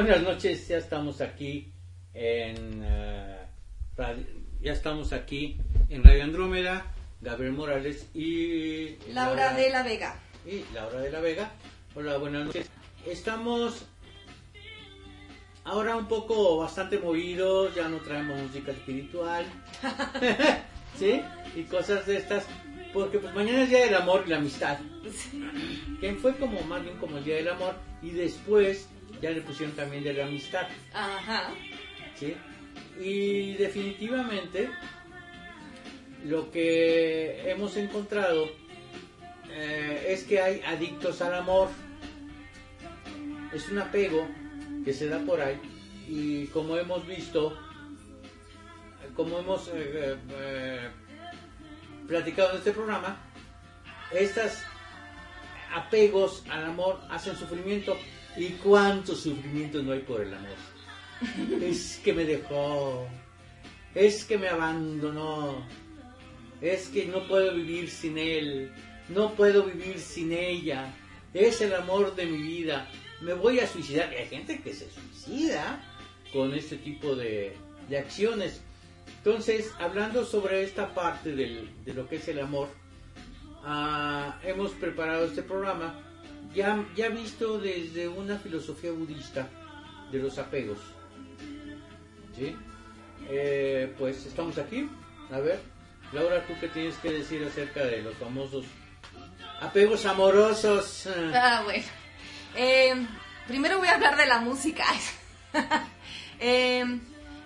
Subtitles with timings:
[0.00, 0.68] Buenas noches.
[0.68, 1.72] Ya estamos aquí
[2.14, 3.36] en eh,
[3.96, 4.24] radio-
[4.60, 5.58] ya estamos aquí
[5.88, 6.94] en Radio Andrómeda.
[7.22, 10.18] Gabriel Morales y Laura de la Vega.
[10.46, 11.50] y Laura de la Vega.
[11.94, 12.66] Hola, buenas noches.
[13.06, 13.84] Estamos
[15.64, 19.44] ahora un poco bastante movidos, ya no traemos música espiritual,
[20.98, 21.20] ¿sí?
[21.54, 22.46] Y cosas de estas,
[22.94, 24.78] porque pues mañana es Día del Amor y la Amistad,
[26.00, 28.88] que fue como más bien como el Día del Amor y después
[29.20, 31.52] ya le pusieron también de la Amistad, Ajá.
[32.16, 32.34] ¿sí?
[33.00, 34.70] Y definitivamente
[36.24, 38.50] lo que hemos encontrado
[39.50, 41.68] eh, es que hay adictos al amor.
[43.52, 44.28] Es un apego
[44.84, 45.58] que se da por ahí
[46.06, 47.56] y como hemos visto,
[49.14, 50.90] como hemos eh, eh,
[52.06, 53.16] platicado en este programa,
[54.12, 54.58] estos
[55.74, 57.96] apegos al amor hacen sufrimiento.
[58.36, 60.50] ¿Y cuántos sufrimientos no hay por el amor?
[61.62, 63.06] Es que me dejó,
[63.94, 65.66] es que me abandonó,
[66.60, 68.72] es que no puedo vivir sin él,
[69.08, 70.94] no puedo vivir sin ella,
[71.34, 72.88] es el amor de mi vida,
[73.20, 74.12] me voy a suicidar.
[74.12, 75.82] Y hay gente que se suicida
[76.32, 77.54] con este tipo de,
[77.88, 78.62] de acciones.
[79.18, 82.68] Entonces, hablando sobre esta parte del- de lo que es el amor,
[83.64, 86.00] ah, hemos preparado este programa
[86.54, 89.48] ya, ya visto desde una filosofía budista
[90.10, 90.78] de los apegos.
[92.36, 92.56] ¿Sí?
[93.28, 94.88] Eh, pues estamos aquí.
[95.30, 95.60] A ver,
[96.12, 98.64] Laura, ¿tú qué tienes que decir acerca de los famosos
[99.60, 101.08] apegos amorosos?
[101.32, 101.84] Ah, bueno.
[102.56, 103.06] Eh,
[103.46, 104.84] primero voy a hablar de la música.
[106.42, 106.82] Eh,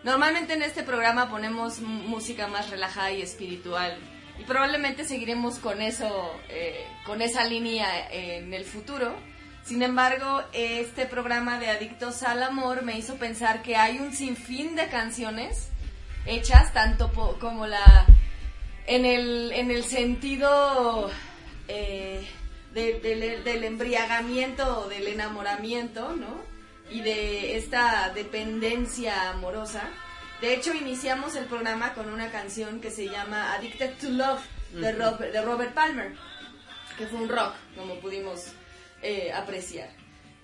[0.05, 3.99] normalmente en este programa ponemos música más relajada y espiritual.
[4.39, 9.15] Y probablemente seguiremos con eso, eh, con esa línea en el futuro.
[9.65, 14.75] Sin embargo, este programa de Adictos al Amor me hizo pensar que hay un sinfín
[14.77, 15.69] de canciones
[16.27, 18.07] hechas tanto po- como la
[18.87, 21.11] en el, en el sentido
[21.69, 22.27] eh,
[22.75, 23.01] de-
[23.45, 26.43] del, embriagamiento del enamoramiento, ¿no?
[26.91, 29.89] Y de esta dependencia amorosa.
[30.41, 34.43] De hecho, iniciamos el programa con una canción que se llama Addicted to Love
[34.73, 36.15] de, Robert Palmer,
[36.99, 38.53] que fue un rock, como pudimos
[39.03, 39.91] eh, apreciar.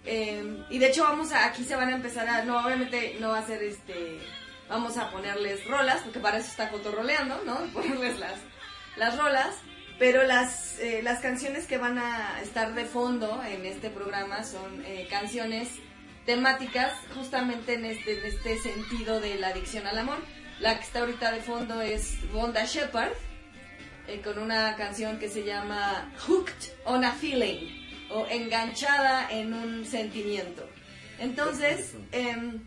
[0.04, 3.30] Eh, y de hecho vamos a, aquí se van a empezar a, no, obviamente no
[3.30, 4.18] va a ser este,
[4.70, 7.56] vamos a ponerles rolas, porque para eso está cotorroleando, ¿no?
[7.72, 8.38] Ponerles las,
[8.96, 9.56] las rolas,
[9.98, 14.82] pero las, eh, las canciones que van a estar de fondo en este programa son
[14.86, 15.68] eh, canciones
[16.26, 20.18] temáticas justamente en este, en este sentido de la adicción al amor.
[20.60, 23.12] La que está ahorita de fondo es Wanda Shepard,
[24.06, 29.86] eh, con una canción que se llama Hooked on a Feeling o Enganchada en un
[29.86, 30.68] sentimiento.
[31.18, 32.66] Entonces, em,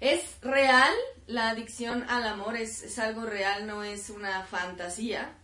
[0.00, 0.92] es real,
[1.26, 5.34] la adicción al amor es, es algo real, no es una fantasía.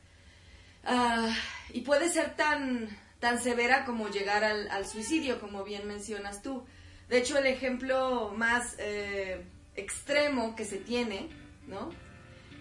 [0.85, 1.35] Ah,
[1.73, 2.89] y puede ser tan,
[3.19, 6.65] tan severa como llegar al, al suicidio, como bien mencionas tú.
[7.09, 9.45] De hecho, el ejemplo más eh,
[9.77, 11.29] extremo que se tiene,
[11.67, 11.91] ¿no?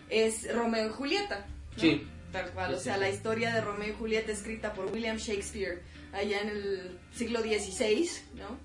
[0.09, 1.45] Es Romeo y Julieta.
[1.75, 1.81] ¿no?
[1.81, 2.07] Sí.
[2.31, 2.99] Tal cual, Sí, o sea, sí.
[2.99, 5.81] la historia de Romeo y Julieta escrita por William Shakespeare
[6.13, 8.59] allá en el siglo XVI, ¿no?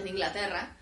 [0.00, 0.76] En Inglaterra.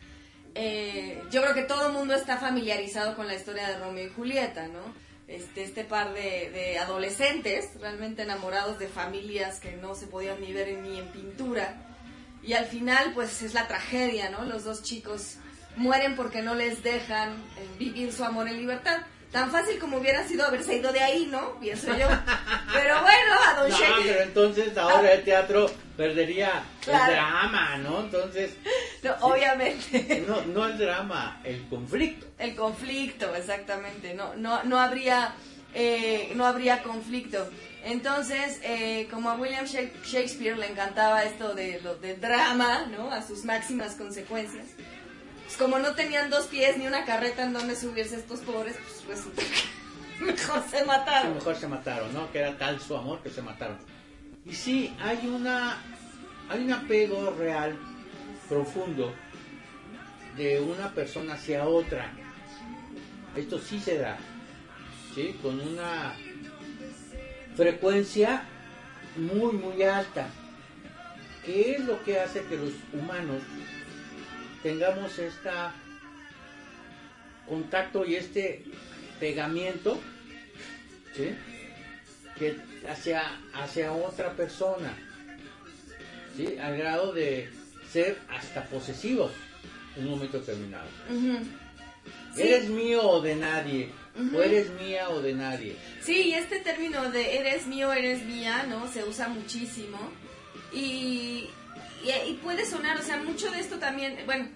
[0.55, 4.11] Eh, yo creo que todo el mundo está familiarizado con la historia de Romeo y
[4.11, 4.81] Julieta, ¿no?
[5.29, 10.53] Este, este par de, de adolescentes realmente enamorados de familias que no se podían ni
[10.53, 11.88] ver ni en pintura.
[12.43, 14.45] Y al final, pues es la tragedia, ¿no?
[14.45, 15.35] Los dos chicos
[15.77, 18.99] mueren porque no les dejan eh, vivir su amor en libertad.
[19.33, 21.61] Tan fácil como hubiera sido haberse ido de ahí, ¿no?
[21.61, 22.09] Pienso yo.
[22.73, 27.05] Pero bueno, a Don No, Shakespeare- pero entonces ahora el teatro perdería Claro.
[27.13, 28.01] el drama, ¿no?
[28.01, 28.53] Entonces,
[29.03, 30.25] No, obviamente.
[30.27, 32.27] no, no el drama, el conflicto.
[32.39, 34.15] El conflicto, exactamente.
[34.15, 35.35] No, no, no habría,
[35.75, 37.49] eh, no habría conflicto.
[37.85, 43.11] Entonces, eh, como a William Shak- Shakespeare le encantaba esto de del drama, ¿no?
[43.11, 44.67] A sus máximas consecuencias.
[45.45, 49.07] Pues como no tenían dos pies ni una carreta en donde subirse estos pobres, pues
[49.19, 51.35] resulta que mejor se mataron.
[51.35, 52.31] mejor se mataron, ¿no?
[52.33, 53.79] Que era tal su amor que se mataron.
[54.45, 55.79] Y sí, hay una
[56.51, 57.79] hay un apego real,
[58.49, 59.15] profundo,
[60.37, 62.13] de una persona hacia otra.
[63.37, 64.19] Esto sí se da,
[65.43, 66.15] Con una
[67.57, 68.45] frecuencia
[69.17, 70.29] muy, muy alta.
[71.45, 73.43] ¿Qué es lo que hace que los humanos
[74.63, 75.75] tengamos esta
[77.49, 78.65] contacto y este
[79.19, 79.99] pegamiento
[81.17, 81.35] ¿sí?
[82.39, 82.57] que
[82.89, 83.23] hacia,
[83.55, 84.95] hacia otra persona,
[86.37, 86.59] ¿sí?
[86.59, 87.51] al grado de
[87.91, 89.33] ser hasta posesivos.
[89.97, 90.87] en un momento determinado.
[92.35, 92.43] Sí.
[92.43, 93.91] Eres mío o de nadie,
[94.35, 95.77] o eres mía o de nadie.
[96.03, 98.87] Sí, este término de eres mío, eres mía, ¿no?
[98.93, 99.99] Se usa muchísimo.
[100.73, 101.49] Y,
[102.05, 104.49] y, y puede sonar, o sea, mucho de esto también, bueno,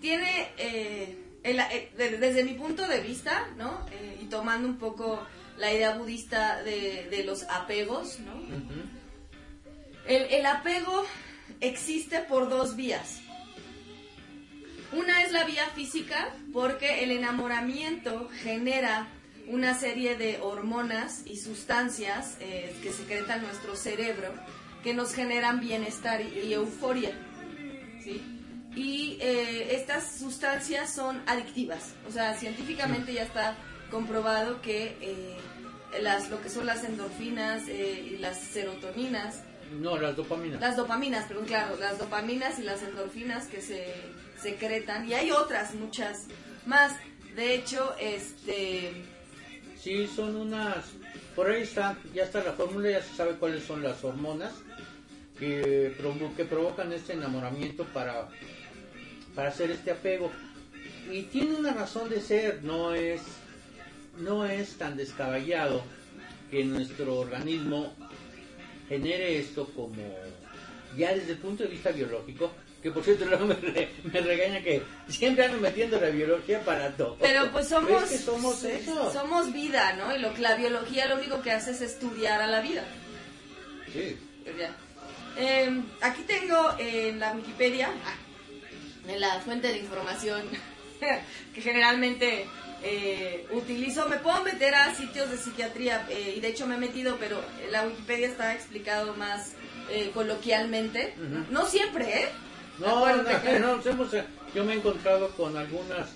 [0.00, 3.86] tiene, eh, el- eh, de- desde mi punto de vista, ¿no?
[3.92, 5.24] Eh, y tomando un poco
[5.58, 8.32] la idea budista de, de los apegos, ¿no?
[10.06, 11.04] El, el apego
[11.60, 13.20] existe por dos vías.
[14.92, 19.08] Una es la vía física porque el enamoramiento genera
[19.48, 24.32] una serie de hormonas y sustancias eh, que secreta nuestro cerebro
[24.82, 27.10] que nos generan bienestar y, y euforia.
[28.02, 28.22] ¿sí?
[28.76, 31.94] Y eh, estas sustancias son adictivas.
[32.08, 33.56] O sea, científicamente ya está
[33.90, 35.36] comprobado que eh,
[36.00, 40.60] las, lo que son las endorfinas y las serotoninas No, las dopaminas.
[40.60, 43.84] las dopaminas, perdón, claro, las dopaminas y las endorfinas que se
[44.42, 46.26] secretan y hay otras muchas
[46.66, 46.94] más.
[47.36, 48.92] De hecho, este
[49.80, 50.76] Sí, son unas...
[51.34, 54.52] Por ahí está, ya está la fórmula, ya se sabe cuáles son las hormonas
[55.38, 58.28] que, provo- que provocan este enamoramiento para,
[59.34, 60.30] para hacer este apego.
[61.10, 63.22] Y tiene una razón de ser, no es,
[64.18, 65.82] no es tan descabellado
[66.50, 67.92] que nuestro organismo
[68.88, 70.14] genere esto como
[70.96, 72.52] ya desde el punto de vista biológico,
[72.82, 76.90] que por cierto luego me, re- me regaña que siempre ando metiendo la biología para
[76.96, 77.16] todo.
[77.20, 79.12] pero pues somos que somos eso.
[79.12, 80.14] somos vida, ¿no?
[80.14, 82.84] Y lo que la biología lo único que hace es estudiar a la vida.
[83.92, 84.16] Sí.
[84.44, 84.56] Pues.
[85.36, 87.88] Eh, aquí tengo en la Wikipedia,
[89.08, 90.42] en la fuente de información
[91.54, 92.46] que generalmente
[92.82, 96.78] eh, utilizo, me puedo meter a sitios de psiquiatría eh, y de hecho me he
[96.78, 99.52] metido, pero la Wikipedia está explicado más
[99.90, 101.14] eh, coloquialmente.
[101.16, 101.52] Ujú.
[101.52, 102.28] No siempre, ¿eh?
[102.78, 104.24] No, Acuérdate no, no, nos hemos, eh,
[104.54, 106.08] yo me he encontrado con algunas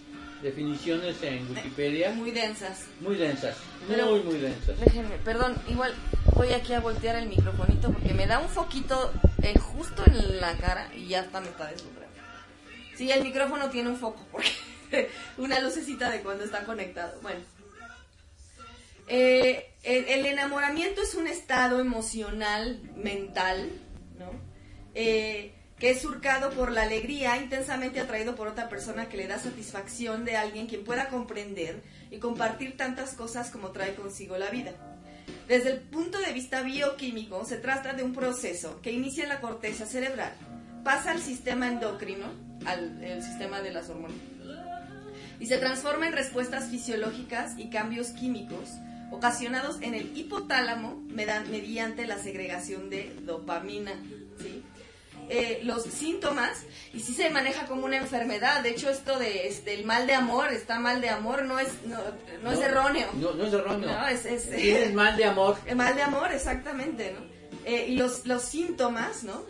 [0.42, 2.84] definiciones en Wikipedia Muy densas.
[3.00, 3.56] muy densas,
[3.88, 4.78] Pero- muy, muy densas.
[4.80, 5.94] Déjenme, perdón, igual
[6.34, 10.56] voy aquí a voltear el microfonito porque me da un foquito eh, justo en la
[10.58, 12.14] cara y ya está me está deslumbrando.
[12.96, 14.50] Sí, el micrófono tiene un foco porque
[15.38, 17.18] una lucecita de cuando está conectado.
[17.22, 17.40] Bueno.
[19.08, 23.70] Eh, el, el enamoramiento es un estado emocional, mental,
[24.18, 24.30] ¿no?
[24.94, 29.38] Eh, que es surcado por la alegría, intensamente atraído por otra persona que le da
[29.38, 34.72] satisfacción de alguien quien pueda comprender y compartir tantas cosas como trae consigo la vida.
[35.48, 39.40] Desde el punto de vista bioquímico, se trata de un proceso que inicia en la
[39.40, 40.32] corteza cerebral,
[40.82, 42.26] pasa al sistema endocrino,
[42.64, 44.16] al sistema de las hormonas,
[45.38, 48.70] y se transforma en respuestas fisiológicas y cambios químicos
[49.10, 53.92] ocasionados en el hipotálamo mediante la segregación de dopamina.
[54.38, 54.62] ¿sí?
[55.28, 56.58] Eh, los síntomas,
[56.94, 60.14] y sí se maneja como una enfermedad, de hecho esto de este, el mal de
[60.14, 61.98] amor, está mal de amor, no es, no,
[62.42, 63.08] no es erróneo.
[63.14, 63.90] No, no es erróneo.
[63.90, 65.56] No, es- es- Tienes mal de amor.
[65.66, 67.26] El mal de amor, exactamente, ¿no?
[67.64, 69.42] Eh, y los, los síntomas, ¿no?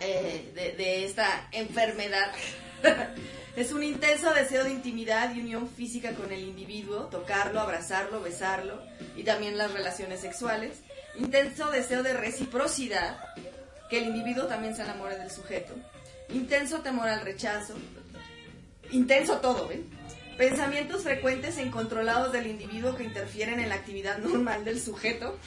[0.00, 2.30] Eh, de, de esta enfermedad
[3.56, 8.80] es un intenso deseo de intimidad y unión física con el individuo, tocarlo, abrazarlo, besarlo
[9.16, 10.78] y también las relaciones sexuales.
[11.18, 13.16] Intenso deseo de reciprocidad,
[13.92, 15.74] que el individuo también se enamore del sujeto.
[16.30, 17.74] Intenso temor al rechazo.
[18.90, 19.84] Intenso todo, ¿ven?
[20.38, 25.38] Pensamientos frecuentes e incontrolados del individuo que interfieren en la actividad normal del sujeto.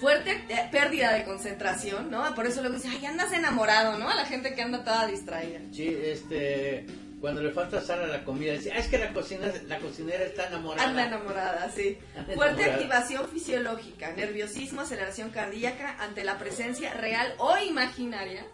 [0.00, 2.34] Fuerte eh, pérdida de concentración, ¿no?
[2.34, 4.10] Por eso luego dice, ay, andas enamorado, ¿no?
[4.10, 5.60] A la gente que anda toda distraída.
[5.70, 6.86] Sí, este,
[7.20, 10.24] cuando le falta sal a la comida, dice, ah, es que la, cocina, la cocinera
[10.24, 10.88] está enamorada.
[10.88, 11.98] Anda enamorada, sí.
[12.16, 12.74] Anda Fuerte enamorada.
[12.74, 18.46] activación fisiológica, nerviosismo, aceleración cardíaca ante la presencia real o imaginaria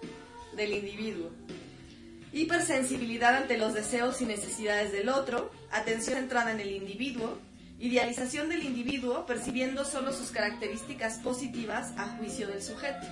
[0.57, 1.31] del individuo.
[2.33, 7.39] Hipersensibilidad ante los deseos y necesidades del otro, atención centrada en el individuo,
[7.79, 13.07] idealización del individuo percibiendo solo sus características positivas a juicio del sujeto.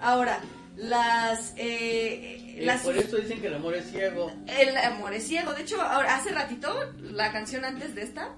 [0.00, 0.40] Ahora,
[0.80, 1.52] las...
[1.56, 4.32] eh, Eh, las por eso dicen que el amor es ciego.
[4.46, 5.52] el amor es ciego.
[5.54, 8.34] De hecho, ahora, hace ratito, la canción antes de esta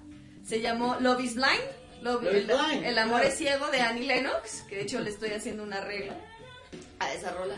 [0.46, 1.62] se llamó Love is Blind.
[2.02, 3.32] Love- Love is el, Blind, el amor claro.
[3.32, 6.14] es ciego de Annie Lennox, que de hecho le estoy haciendo una arreglo
[6.98, 7.54] a esa rola.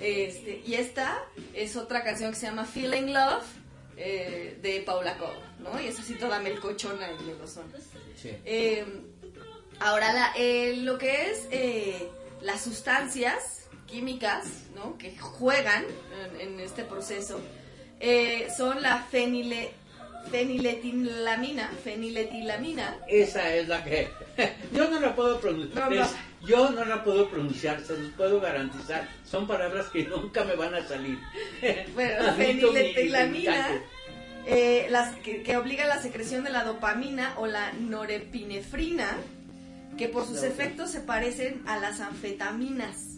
[0.00, 1.22] Este, y esta
[1.54, 3.44] es otra canción que se llama Feeling Love
[3.96, 5.80] eh, de Paula Cole, ¿no?
[5.80, 7.72] Y es así toda melcochona y melosona.
[8.20, 8.30] Sí.
[8.44, 8.84] Eh,
[9.80, 12.08] ahora, la- eh, lo que es eh,
[12.42, 14.98] las sustancias químicas ¿no?
[14.98, 15.84] que juegan
[16.40, 17.40] en, en este proceso
[17.98, 19.70] eh, son la fenile,
[20.30, 22.98] feniletilamina, feniletilamina.
[23.08, 24.08] Esa es la que...
[24.72, 25.90] Yo no la puedo pronunciar.
[25.90, 26.06] No,
[26.46, 29.08] Yo no la puedo pronunciar, se los puedo garantizar.
[29.24, 31.18] Son palabras que nunca me van a salir.
[31.94, 33.80] Bueno, feniletilamina,
[34.46, 39.16] eh, las, que, que obliga la secreción de la dopamina o la norepinefrina,
[39.96, 43.15] que por sus efectos se parecen a las anfetaminas,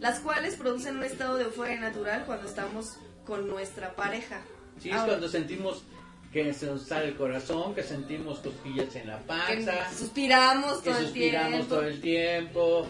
[0.00, 4.40] las cuales producen un estado de euforia natural cuando estamos con nuestra pareja.
[4.80, 5.82] Sí, es cuando sentimos
[6.32, 10.90] que se nos sale el corazón, que sentimos cosquillas en la panza, que suspiramos que
[10.90, 11.74] todo suspiramos el tiempo.
[11.74, 12.88] todo el tiempo.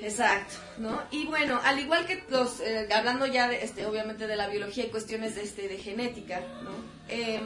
[0.00, 1.02] Exacto, ¿no?
[1.10, 4.84] Y bueno, al igual que los, eh, hablando ya de, este, obviamente de la biología
[4.84, 6.70] y cuestiones de, este, de genética, ¿no?
[7.08, 7.40] Eh,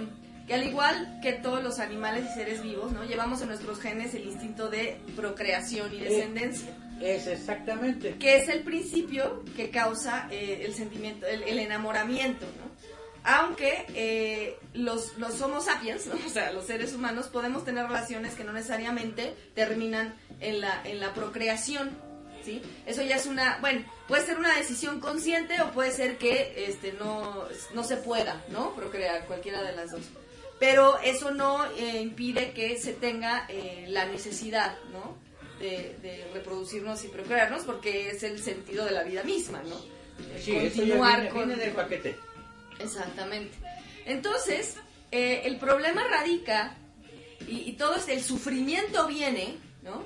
[0.46, 3.04] que al igual que todos los animales y seres vivos, ¿no?
[3.04, 8.16] Llevamos en nuestros genes el instinto de procreación y Eh, descendencia, Es exactamente.
[8.16, 12.70] que es el principio que causa eh, el sentimiento, el, enamoramiento, ¿no?
[13.22, 16.14] Aunque eh, los, los Homo sapiens, ¿no?
[16.26, 21.00] o sea, los seres humanos, podemos tener relaciones que no necesariamente terminan en la, en
[21.00, 21.90] la procreación,
[22.44, 22.62] ¿sí?
[22.86, 26.92] Eso ya es una, bueno, puede ser una decisión consciente o puede ser que este,
[26.92, 28.74] no, no se pueda, ¿no?
[28.74, 30.02] Procrear, cualquiera de las dos.
[30.58, 33.48] Pero eso no eh, impide que se tenga
[33.86, 35.29] la necesidad, ¿no?
[35.60, 39.76] De, de reproducirnos y procrearnos, porque es el sentido de la vida misma, ¿no?
[40.40, 42.16] Sí, eso ya viene, viene del paquete.
[42.78, 43.58] Exactamente.
[44.06, 44.76] Entonces,
[45.10, 46.78] eh, el problema radica,
[47.46, 50.02] y, y todo este, el sufrimiento viene, ¿no?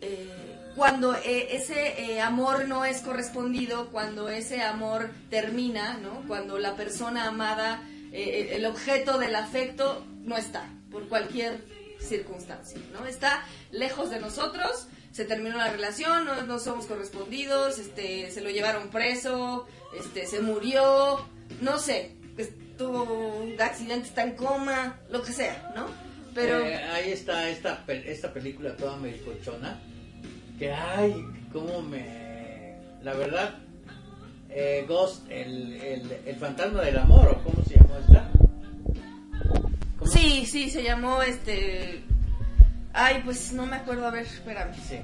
[0.00, 6.24] Eh, cuando eh, ese eh, amor no es correspondido, cuando ese amor termina, ¿no?
[6.26, 11.60] Cuando la persona amada, eh, el objeto del afecto no está, por cualquier
[12.00, 13.06] circunstancia, ¿no?
[13.06, 18.90] Está lejos de nosotros, se terminó la relación, no, somos correspondidos, este, se lo llevaron
[18.90, 19.66] preso,
[19.98, 21.26] este, se murió,
[21.60, 22.16] no sé,
[22.78, 25.86] tuvo un accidente, está en coma, lo que sea, ¿no?
[26.34, 29.80] Pero Eh, ahí está esta, esta película toda melcochona.
[30.58, 32.76] Que ay, cómo me.
[33.02, 33.58] La verdad,
[34.48, 38.30] eh, Ghost, el, el, el fantasma del amor, o cómo se llamó esta.
[40.12, 42.02] Sí, sí, se llamó este...
[42.92, 44.74] Ay, pues no me acuerdo, a ver, espérame.
[44.88, 44.98] Sí.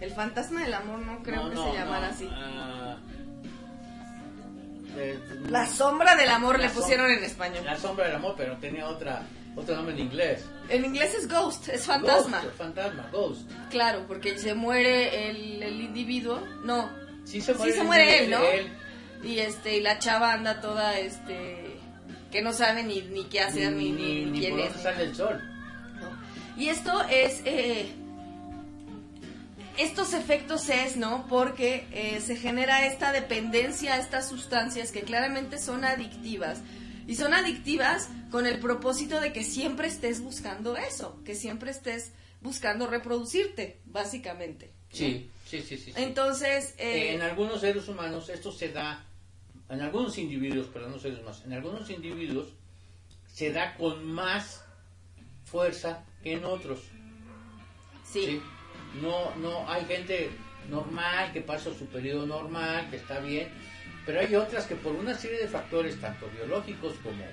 [0.00, 2.28] El fantasma del amor no creo No, que no, se llamara no, así.
[2.30, 2.96] ah,
[4.96, 7.64] eh, La sombra del amor le pusieron en español.
[7.64, 9.22] La sombra del amor, pero tenía otra
[9.56, 10.44] otro nombre en inglés.
[10.68, 12.40] En inglés es ghost, es fantasma.
[12.42, 13.50] Ghost, fantasma, Ghost.
[13.70, 16.40] Claro, porque se muere el, el individuo.
[16.64, 16.90] No,
[17.24, 18.42] Sí se Sí muere, se el- muere él, ¿no?
[18.44, 18.68] él.
[19.22, 21.63] y este y la chava anda toda este
[22.34, 24.82] que no sabe ni, ni qué hacer ni, ni, ni quién por es.
[24.82, 25.40] sale el sol.
[26.00, 26.60] ¿no?
[26.60, 27.86] Y esto es eh,
[29.78, 31.28] estos efectos es, ¿no?
[31.28, 36.58] Porque eh, se genera esta dependencia a estas sustancias que claramente son adictivas.
[37.06, 42.10] Y son adictivas con el propósito de que siempre estés buscando eso, que siempre estés
[42.40, 44.72] buscando reproducirte, básicamente.
[44.90, 45.92] Sí, sí, sí, sí.
[45.92, 45.92] sí.
[45.94, 49.04] Entonces, eh, en algunos seres humanos esto se da,
[49.68, 52.48] en algunos individuos, perdón, no seres humanos, en algunos individuos
[53.26, 54.64] se da con más
[55.44, 56.80] fuerza que en otros.
[58.04, 58.40] sí.
[59.02, 60.30] No, no, hay gente
[60.70, 63.48] normal que pasa su periodo normal, que está bien,
[64.06, 67.24] pero hay otras que por una serie de factores, tanto biológicos como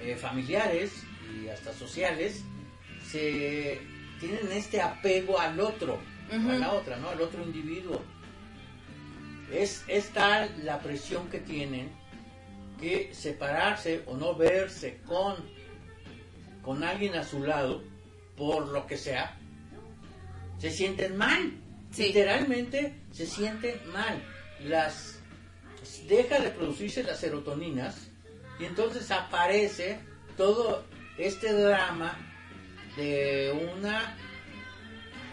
[0.00, 2.44] eh, familiares y hasta sociales,
[3.04, 3.80] se
[4.20, 5.98] tienen este apego al otro,
[6.30, 7.10] a la otra, ¿no?
[7.10, 8.02] Al otro individuo.
[9.52, 11.90] Es, es tal la presión que tienen
[12.80, 15.36] que separarse o no verse con,
[16.62, 17.82] con alguien a su lado,
[18.36, 19.38] por lo que sea,
[20.58, 21.52] se sienten mal.
[21.90, 22.04] Sí.
[22.04, 24.22] Literalmente se sienten mal.
[24.64, 25.20] Las
[26.08, 28.08] deja de producirse las serotoninas
[28.58, 29.98] y entonces aparece
[30.36, 30.84] todo
[31.18, 32.16] este drama
[32.96, 34.16] de una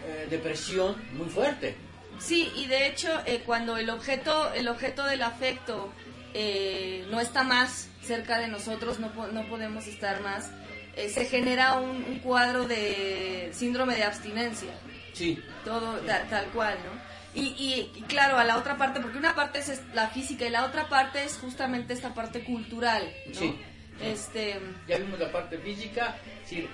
[0.06, 1.76] eh, depresión muy fuerte.
[2.20, 5.92] Sí, y de hecho, eh, cuando el objeto, el objeto del afecto
[6.34, 10.50] eh, no está más cerca de nosotros, no, po- no podemos estar más,
[10.96, 14.70] eh, se genera un, un cuadro de síndrome de abstinencia,
[15.12, 17.10] Sí, todo ta- tal cual, ¿no?
[17.34, 20.50] Y, y- y claro, a la otra parte, porque una parte es la física y
[20.50, 23.40] la otra parte es justamente esta parte cultural, ¿no?
[23.40, 23.58] Sí.
[24.02, 26.16] Este, ya vimos la parte física.
[26.46, 26.68] Sí,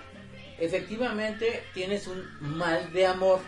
[0.58, 3.40] efectivamente tienes un mal de amor.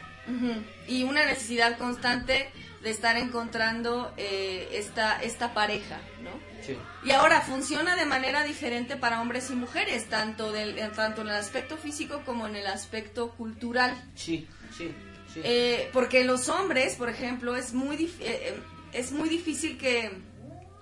[0.87, 2.51] Y una necesidad constante
[2.83, 6.31] de estar encontrando eh, esta, esta pareja, ¿no?
[6.65, 6.77] Sí.
[7.05, 11.35] Y ahora funciona de manera diferente para hombres y mujeres, tanto, del, tanto en el
[11.35, 13.95] aspecto físico como en el aspecto cultural.
[14.15, 14.93] Sí, sí,
[15.33, 15.41] sí.
[15.43, 18.61] Eh, porque los hombres, por ejemplo, es muy, eh, eh,
[18.93, 20.13] es muy difícil que,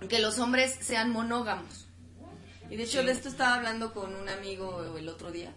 [0.08, 1.86] que los hombres sean monógamos.
[2.68, 3.06] Y de hecho Sí.
[3.06, 5.52] de esto estaba hablando con un amigo el otro día.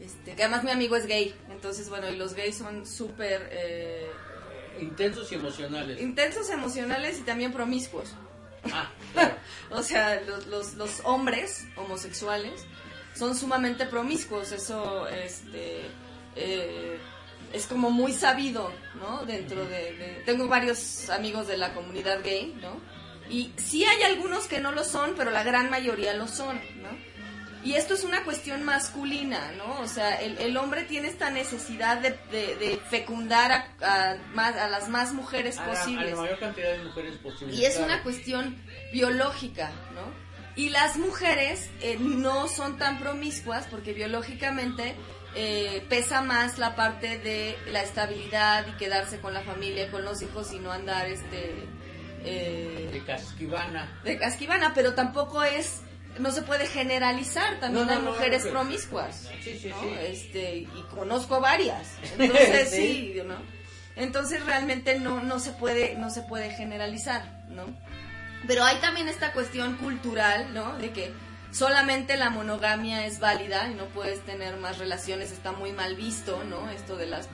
[0.00, 4.10] Este, que además mi amigo es gay, entonces bueno, y los gays son súper, eh,
[4.80, 6.00] intensos y emocionales.
[6.00, 8.14] Intensos emocionales y también promiscuos.
[8.72, 8.90] Ah,
[9.70, 12.64] o sea, los, los, los, hombres homosexuales
[13.14, 14.52] son sumamente promiscuos.
[14.52, 15.82] Eso este,
[16.36, 16.98] eh,
[17.52, 19.24] es como muy sabido, ¿no?
[19.24, 22.80] Dentro de, Tengo varios amigos de la comunidad gay, ¿no?
[23.28, 27.09] Y sí hay algunos que no lo son, pero la gran mayoría lo son, ¿no?
[27.62, 29.80] Y esto es una cuestión masculina, ¿no?
[29.80, 35.58] O sea, el, hombre tiene esta necesidad de, fecundar a, más, a las más mujeres
[35.58, 36.12] posibles.
[36.12, 37.58] a la mayor cantidad de mujeres posibles.
[37.58, 38.56] Y es una cuestión
[38.92, 40.30] biológica, ¿no?
[40.56, 44.94] Y las mujeres eh, no son tan promiscuas porque biológicamente
[45.34, 50.22] eh, pesa más la parte de la estabilidad y quedarse con la familia, con los
[50.22, 51.68] hijos y no andar este...
[52.24, 54.00] Eh, de casquivana.
[54.04, 55.82] De casquivana, pero tampoco es
[56.20, 59.28] no se puede generalizar, también hay mujeres promiscuas.
[59.42, 59.94] Sí, sí, sí.
[60.00, 61.88] Este, y conozco varias.
[62.18, 63.36] Entonces, sí, ¿no?
[63.96, 67.64] Entonces realmente no, no se puede, no se puede generalizar, ¿no?
[68.46, 70.78] Pero hay también esta cuestión cultural, ¿no?
[70.78, 71.12] De que
[71.50, 76.42] solamente la monogamia es válida y no puedes tener más relaciones, está muy mal visto,
[76.44, 76.70] ¿no?
[76.70, 77.28] Esto de las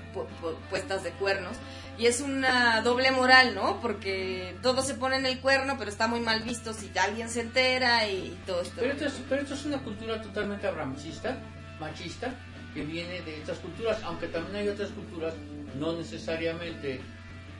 [0.70, 1.56] puestas de cuernos.
[1.98, 3.80] Y es una doble moral, ¿no?
[3.80, 7.40] Porque todo se pone en el cuerno, pero está muy mal visto si alguien se
[7.40, 8.76] entera y todo esto.
[8.78, 11.38] Pero esto es, pero esto es una cultura totalmente abramcista,
[11.80, 12.34] machista,
[12.74, 15.34] que viene de estas culturas, aunque también hay otras culturas
[15.78, 17.00] no necesariamente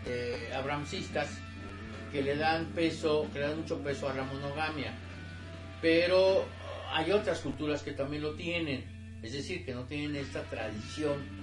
[0.04, 1.28] eh, abramcistas
[2.12, 4.92] que le dan peso, que le dan mucho peso a la monogamia
[5.80, 6.44] pero
[6.92, 8.84] hay otras culturas que también lo tienen,
[9.22, 11.35] es decir, que no tienen esta tradición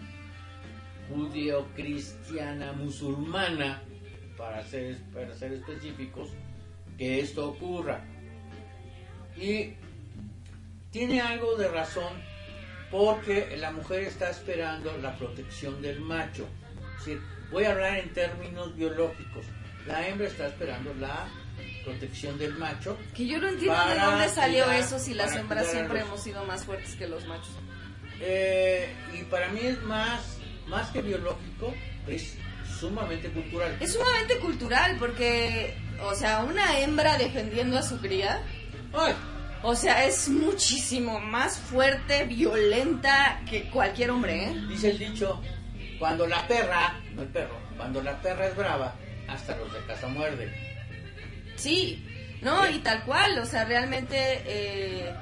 [1.13, 3.81] judío-cristiana, musulmana,
[4.37, 6.29] para ser, para ser específicos,
[6.97, 8.03] que esto ocurra.
[9.37, 9.73] Y
[10.91, 12.13] tiene algo de razón
[12.91, 16.47] porque la mujer está esperando la protección del macho.
[17.51, 19.45] voy a hablar en términos biológicos.
[19.87, 21.27] La hembra está esperando la
[21.83, 22.97] protección del macho.
[23.15, 26.63] Que yo no entiendo de dónde salió eso si las hembras siempre hemos sido más
[26.65, 27.55] fuertes que los machos.
[28.21, 31.73] Eh, y para mí es más, más que biológico,
[32.07, 32.35] es
[32.79, 33.77] sumamente cultural.
[33.79, 38.41] Es sumamente cultural porque, o sea, una hembra defendiendo a su cría.
[39.61, 44.61] O sea, es muchísimo más fuerte, violenta que cualquier hombre, ¿eh?
[44.67, 45.41] Dice el dicho,
[45.97, 48.93] cuando la perra, no el perro, cuando la perra es brava,
[49.27, 50.53] hasta los de casa muerde.
[51.55, 52.05] Sí,
[52.41, 55.13] no, y tal cual, o sea, realmente eh,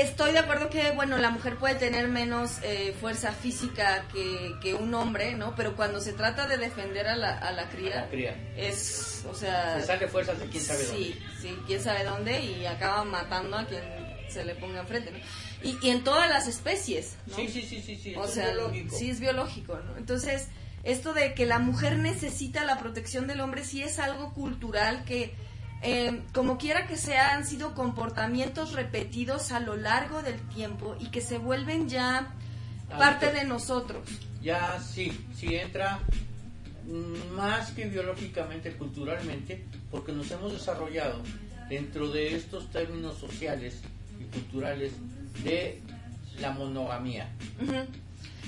[0.00, 4.94] estoy de acuerdo que, bueno, la mujer puede tener menos eh, fuerza física que, un
[4.94, 5.54] hombre, ¿no?
[5.54, 8.08] Pero cuando se trata de defender a la, a la, cría,
[8.56, 9.80] es, o sea...
[9.80, 11.02] Se sale fuerzas de quién sabe dónde.
[11.02, 13.82] Sí, sí, quién sabe dónde y acaba matando a quien
[14.28, 15.18] se le ponga enfrente, ¿no?
[15.62, 17.36] Y, y en todas las especies, ¿no?
[17.36, 18.14] Sí, sí, sí, sí, sí.
[18.16, 18.52] O sea,
[18.90, 19.96] sí es biológico, ¿no?
[19.96, 20.48] Entonces
[20.86, 25.34] esto de que la mujer necesita la protección del hombre sí es algo cultural que,
[25.82, 31.10] eh, como quiera que sea, han sido comportamientos repetidos a lo largo del tiempo y
[31.10, 32.34] que se vuelven ya
[32.88, 34.08] parte de nosotros.
[34.42, 36.00] Ya sí, sí entra
[37.34, 41.20] más que biológicamente, culturalmente, porque nos hemos desarrollado
[41.68, 43.80] dentro de estos términos sociales
[44.20, 44.92] y culturales
[45.42, 45.82] de
[46.40, 47.28] la monogamía.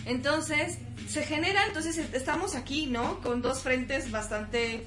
[0.06, 3.20] Entonces, se genera, entonces estamos aquí, ¿no?
[3.20, 4.84] Con dos frentes bastante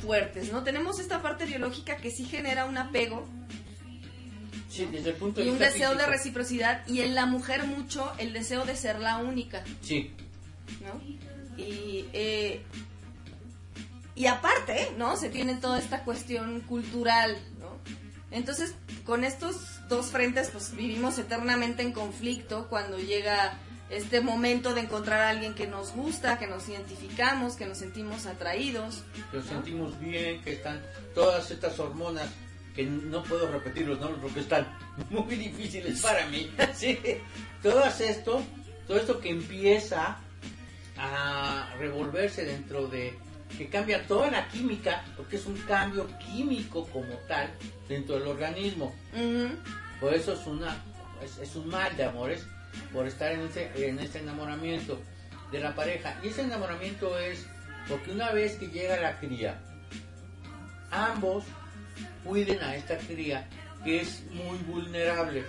[0.00, 0.62] fuertes, ¿no?
[0.62, 3.26] Tenemos esta parte biológica que sí genera un apego.
[4.68, 8.12] Sí, desde el punto de y un deseo de reciprocidad y en la mujer mucho
[8.18, 9.64] el deseo de ser la única.
[9.82, 10.12] Sí.
[10.80, 11.00] ¿No?
[11.60, 12.62] Y, eh,
[14.14, 15.16] y aparte, ¿no?
[15.16, 17.78] Se tiene toda esta cuestión cultural, ¿no?
[18.30, 19.56] Entonces, con estos
[19.88, 23.58] dos frentes, pues vivimos eternamente en conflicto cuando llega
[23.90, 28.26] este momento de encontrar a alguien que nos gusta, que nos identificamos, que nos sentimos
[28.26, 29.02] atraídos.
[29.30, 30.80] Que nos sentimos bien, que están
[31.14, 32.28] todas estas hormonas
[32.74, 34.66] que no puedo repetir los nombres porque están
[35.10, 36.50] muy difíciles para mí.
[36.74, 36.98] sí,
[37.62, 38.42] todo esto,
[38.86, 40.18] todo esto que empieza
[40.96, 43.18] a revolverse dentro de
[43.58, 47.50] que cambia toda la química, porque es un cambio químico como tal
[47.88, 48.94] dentro del organismo.
[50.00, 50.84] Por eso es una
[51.42, 52.46] es un mal de amores
[52.92, 55.00] por estar en ese, en ese enamoramiento
[55.50, 56.18] de la pareja.
[56.22, 57.46] Y ese enamoramiento es
[57.88, 59.60] porque una vez que llega la cría,
[60.90, 61.44] ambos
[62.24, 63.48] cuiden a esta cría
[63.84, 65.44] que es muy vulnerable.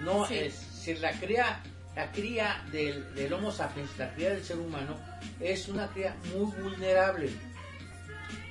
[0.00, 1.60] No es, si la cría,
[1.94, 4.96] la cría del, del Homo sapiens, la cría del ser humano,
[5.40, 7.30] es una cría muy vulnerable.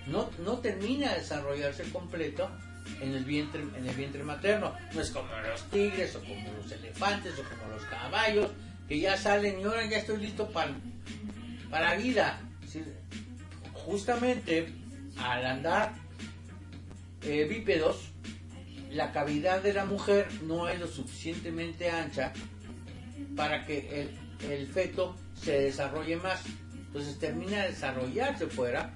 [0.08, 2.50] No, no termina de desarrollarse completo
[3.02, 4.74] en el vientre, en el vientre materno.
[4.94, 8.52] No es como los tigres o como los elefantes o como los caballos
[8.88, 10.72] que ya salen y ahora ya estoy listo para,
[11.70, 12.40] para vida.
[13.74, 14.74] justamente
[15.18, 15.94] al andar
[17.24, 18.12] eh, bípedos,
[18.92, 22.34] la cavidad de la mujer no es lo suficientemente ancha
[23.36, 26.42] para que el, el feto se desarrolle más.
[26.74, 28.94] Entonces termina de desarrollarse fuera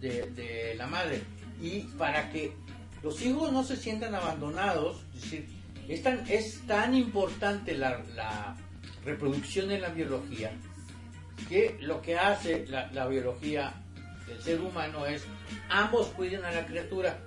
[0.00, 1.22] de, de la madre.
[1.60, 2.52] Y para que
[3.02, 5.48] los hijos no se sientan abandonados, es decir,
[5.88, 8.56] es tan, es tan importante la, la
[9.04, 10.52] reproducción en la biología
[11.48, 13.72] que lo que hace la, biología
[14.26, 15.24] del ser humano es
[15.70, 17.18] ambos cuiden a la criatura.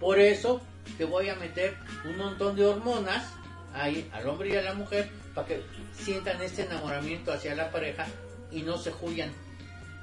[0.00, 0.60] Por eso
[0.96, 3.32] te voy a meter un montón de hormonas
[3.74, 5.62] ahí al hombre y a la mujer para que
[5.92, 8.06] sientan este enamoramiento hacia la pareja
[8.50, 9.30] y no se juyan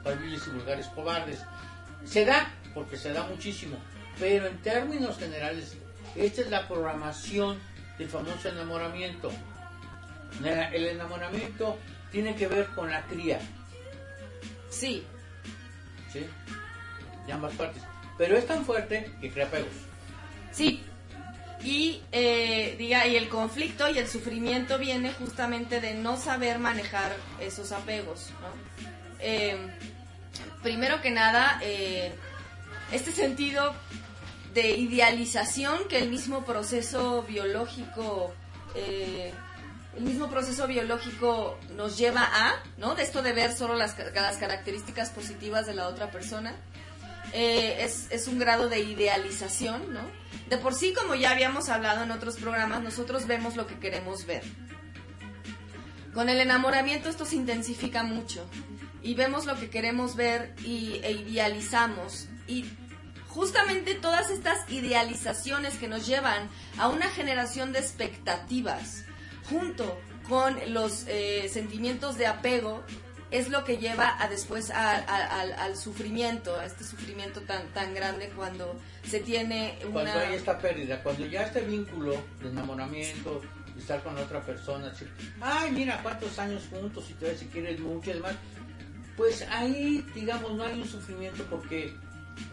[0.03, 1.41] barbiles y vulgares cobardes.
[2.05, 3.77] Se da, porque se da muchísimo,
[4.19, 5.75] pero en términos generales,
[6.15, 7.59] esta es la programación
[7.97, 9.31] del famoso enamoramiento.
[10.43, 11.77] El enamoramiento
[12.11, 13.39] tiene que ver con la cría.
[14.69, 15.05] Sí.
[16.11, 16.25] ¿Sí?
[17.25, 17.83] De ambas partes.
[18.17, 19.73] Pero es tan fuerte que crea apegos.
[20.51, 20.83] Sí.
[21.63, 27.15] Y, eh, diga, y el conflicto y el sufrimiento viene justamente de no saber manejar
[27.39, 28.29] esos apegos.
[28.41, 28.47] ¿no?
[29.19, 29.57] Eh,
[30.61, 32.13] primero que nada, eh,
[32.91, 33.73] este sentido
[34.55, 38.33] de idealización que el mismo proceso biológico
[38.73, 39.31] eh,
[39.97, 42.95] el mismo proceso biológico nos lleva a, ¿no?
[42.95, 46.53] De esto de ver solo las, las características positivas de la otra persona.
[47.31, 50.01] Eh, es, es, un grado de idealización, ¿no?
[50.49, 54.25] De por sí, como ya habíamos hablado en otros programas, nosotros vemos lo que queremos
[54.25, 54.43] ver.
[56.13, 58.45] Con el enamoramiento esto se intensifica mucho
[59.01, 62.27] y vemos lo que queremos ver y, e idealizamos.
[62.47, 62.65] Y
[63.35, 69.03] justamente todas estas idealizaciones que nos llevan a una generación de expectativas,
[69.49, 72.81] junto con los eh, sentimientos de apego,
[73.31, 78.29] es lo que lleva a después a, al, sufrimiento, a este sufrimiento tan, tan grande
[78.29, 79.91] cuando se tiene una...
[79.91, 83.41] Cuando hay esta pérdida, cuando ya este vínculo de enamoramiento,
[83.77, 88.11] estar con otra persona, decir, ay, mira cuántos años juntos y todavía si quieres mucho
[88.11, 88.35] y demás,
[89.17, 91.93] pues ahí, digamos, no hay un sufrimiento porque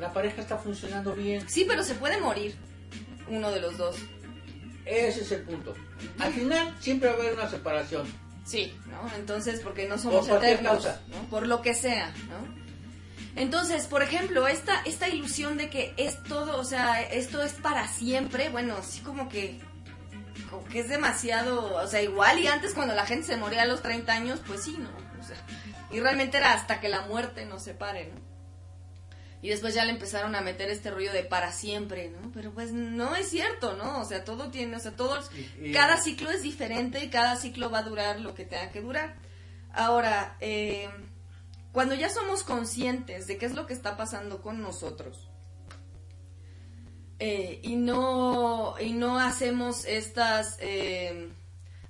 [0.01, 1.49] la pareja está funcionando bien.
[1.49, 2.55] Sí, pero se puede morir
[3.29, 3.97] uno de los dos.
[4.85, 5.75] Ese es el punto.
[6.19, 8.07] Al final siempre va a haber una separación.
[8.45, 9.15] Sí, ¿no?
[9.15, 11.29] Entonces, porque no somos por eternos, ¿no?
[11.31, 12.63] Por lo que sea, ¿no?
[13.35, 17.89] Entonces, por ejemplo, esta, esta ilusión de que es todo, o sea, esto es para
[17.89, 19.59] siempre, bueno, así como que,
[20.51, 23.67] como que es demasiado, o sea, igual y antes cuando la gente se moría a
[23.67, 24.91] los 30 años, pues sí, ¿no?
[25.19, 25.37] O sea,
[25.91, 28.32] y realmente era hasta que la muerte nos separe, ¿no?
[29.43, 32.31] Y después ya le empezaron a meter este rollo de para siempre, ¿no?
[32.33, 34.01] Pero pues no es cierto, ¿no?
[34.01, 35.31] O sea, todo tiene, o sea, todos,
[35.73, 39.17] cada ciclo es diferente y cada ciclo va a durar lo que tenga que durar.
[39.73, 40.89] Ahora, eh,
[41.73, 45.29] cuando ya somos conscientes de qué es lo que está pasando con nosotros
[47.19, 51.31] eh, y, no, y no hacemos estas eh,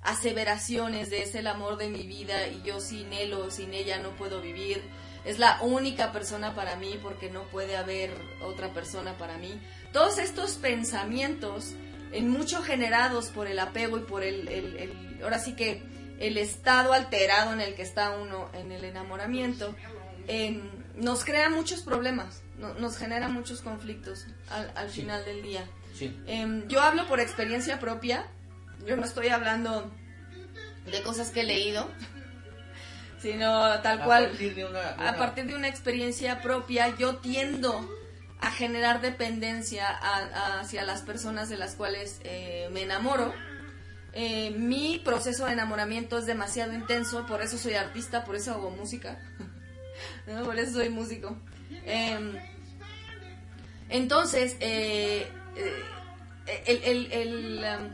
[0.03, 3.97] aseveraciones de es el amor de mi vida y yo sin él o sin ella
[3.97, 4.83] no puedo vivir,
[5.25, 9.59] es la única persona para mí porque no puede haber otra persona para mí.
[9.91, 11.73] Todos estos pensamientos,
[12.11, 15.81] en mucho generados por el apego y por el, el, el, ahora sí que
[16.19, 19.75] el estado alterado en el que está uno en el enamoramiento,
[20.27, 20.61] eh,
[20.95, 25.01] nos crea muchos problemas, no, nos genera muchos conflictos al, al Sí.
[25.01, 25.65] final del día.
[25.97, 26.15] Sí.
[26.27, 28.27] Eh, yo hablo por experiencia propia,
[28.85, 29.91] yo no estoy hablando
[30.85, 31.89] de cosas que he leído,
[33.23, 37.15] sino tal A cual partir de una- de a partir de una experiencia propia, yo
[37.17, 37.89] tiendo
[38.41, 43.33] a generar dependencia a- a- hacia las personas de las cuales eh, me enamoro.
[44.11, 48.69] Eh, mi proceso de enamoramiento es demasiado intenso, por eso soy artista, por eso hago
[48.69, 49.17] música,
[50.27, 50.43] ¿no?
[50.43, 51.35] por eso soy músico.
[51.85, 52.35] Em,
[53.89, 57.93] entonces, eh, eh, el, el- el, um,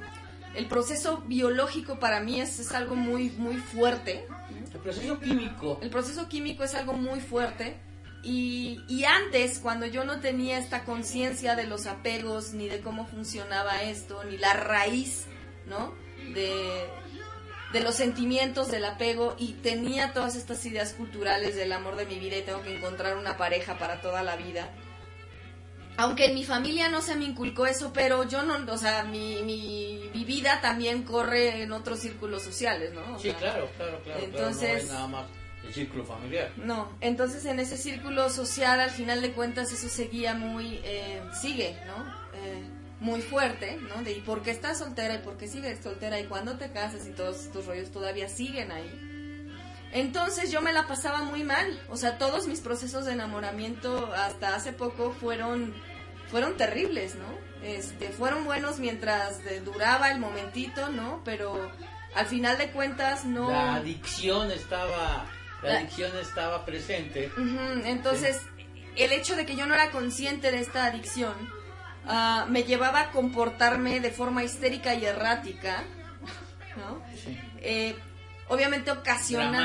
[0.55, 4.25] el proceso biológico para mí es, es algo muy, muy fuerte.
[4.73, 5.79] El proceso químico.
[5.81, 7.77] El proceso químico es algo muy fuerte
[8.21, 13.05] y, y antes, cuando yo no tenía esta conciencia de los apegos, ni de cómo
[13.05, 15.25] funcionaba esto, ni la raíz,
[15.67, 15.93] ¿no?
[16.33, 16.85] De,
[17.71, 22.19] de los sentimientos del apego y tenía todas estas ideas culturales del amor de mi
[22.19, 24.69] vida y tengo que encontrar una pareja para toda la vida.
[25.99, 29.41] Aunque en mi familia no se me inculcó eso, pero yo no, o sea, mi,
[29.43, 33.15] mi, mi vida también corre en otros círculos sociales, ¿no?
[33.15, 34.19] O Sí, sea, claro, claro, claro.
[34.23, 35.25] Entonces- claro, no es nada más
[35.65, 36.51] el círculo familiar.
[36.57, 41.77] No, entonces en ese círculo social, al final de cuentas, eso seguía muy, eh, sigue,
[41.85, 42.05] ¿no?
[42.39, 42.63] Eh,
[43.01, 44.01] muy fuerte, ¿no?
[44.03, 45.15] De ¿y por qué estás soltera?
[45.15, 46.19] ¿Y por qué sigues soltera?
[46.19, 47.05] ¿Y cuándo te casas?
[47.07, 49.05] Y todos estos rollos todavía siguen ahí.
[49.91, 54.55] Entonces yo me la pasaba muy mal, o sea, todos mis procesos de enamoramiento hasta
[54.55, 55.73] hace poco fueron
[56.29, 57.27] fueron terribles, ¿no?
[57.63, 61.21] Este, fueron buenos mientras duraba el momentito, ¿no?
[61.25, 61.71] Pero
[62.15, 65.25] al final de cuentas no La adicción estaba
[65.61, 67.31] la, adicción estaba presente.
[67.85, 68.41] Entonces,
[68.95, 71.33] el hecho de que yo no era consciente de esta adicción
[72.07, 75.83] ah, me llevaba a comportarme de forma histérica y errática,
[76.77, 77.03] ¿no?
[77.61, 77.95] Eh,
[78.47, 79.59] obviamente ocasionando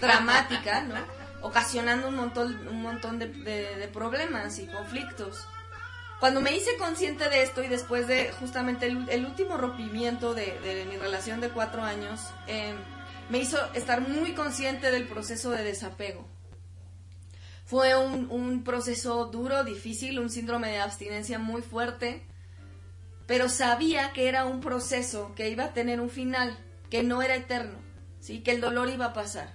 [0.00, 0.82] dramática.
[0.82, 0.94] ¿no?
[1.42, 5.46] Ocasionando un montón, un montón de, problemas y conflictos.
[6.20, 10.96] Cuando me hice consciente de esto y después de justamente el, último rompimiento de, mi
[10.96, 12.76] relación de cuatro años, em,
[13.28, 16.26] me hizo estar muy consciente del proceso de desapego.
[17.66, 22.24] Fue un, un, proceso duro, difícil, un síndrome de abstinencia muy fuerte,
[23.26, 26.56] pero sabía que era un proceso que iba a tener un final,
[26.90, 27.86] que no era eterno.
[28.26, 28.40] ¿sí?
[28.40, 29.52] que el dolor iba a pasar,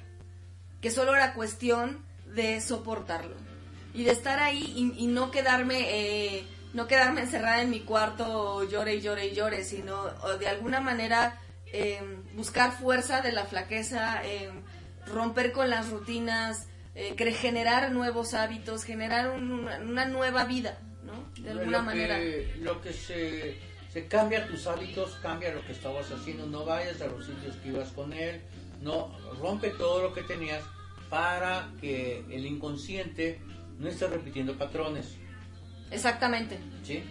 [0.80, 3.36] que solo era cuestión de soportarlo
[3.93, 8.95] y de estar ahí y, no quedarme eh, no quedarme encerrada en mi cuarto llore
[8.95, 11.39] y llore y llore, sino de alguna manera
[11.73, 14.62] em, buscar fuerza de la flaqueza, em,
[15.06, 21.30] romper con las rutinas, eh, generar nuevos hábitos, generar una, nueva vida, ¿no?
[21.41, 22.19] De alguna manera.
[22.60, 23.58] lo que se,
[23.91, 27.69] se cambia tus hábitos, cambia lo que estabas haciendo, no vayas a los sitios que
[27.69, 28.41] ibas con él,
[28.82, 30.63] no rompe todo lo que tenías
[31.10, 33.41] para que el inconsciente
[33.81, 35.15] no esté repitiendo patrones.
[35.89, 36.57] Exactamente.
[36.83, 37.03] ¿Sí?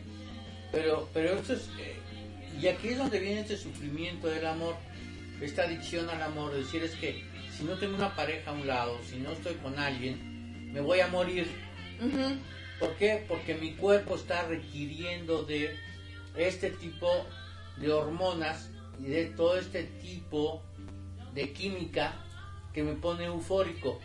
[0.71, 1.97] Pero, pero esto es, eh,
[2.61, 4.77] y aquí es donde viene este sufrimiento del amor,
[5.41, 7.25] esta adicción al amor, decir es que
[7.57, 11.01] si no tengo una pareja a un lado, si no estoy con alguien, me voy
[11.01, 11.51] a morir.
[12.79, 13.25] ¿Por qué?
[13.29, 15.77] Porque mi cuerpo está requiriendo de
[16.37, 17.09] este tipo
[17.79, 20.63] de hormonas y de todo este tipo
[21.35, 22.15] de química
[22.73, 24.01] que me pone eufórico.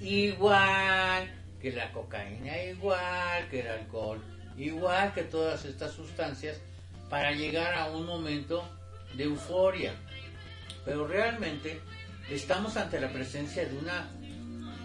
[0.00, 4.20] Igual que la cocaína, igual que el alcohol,
[4.58, 6.60] igual que todas estas sustancias
[7.08, 8.68] para llegar a un momento
[9.16, 9.94] de euforia.
[10.84, 11.80] Pero realmente
[12.28, 14.10] estamos ante la presencia de una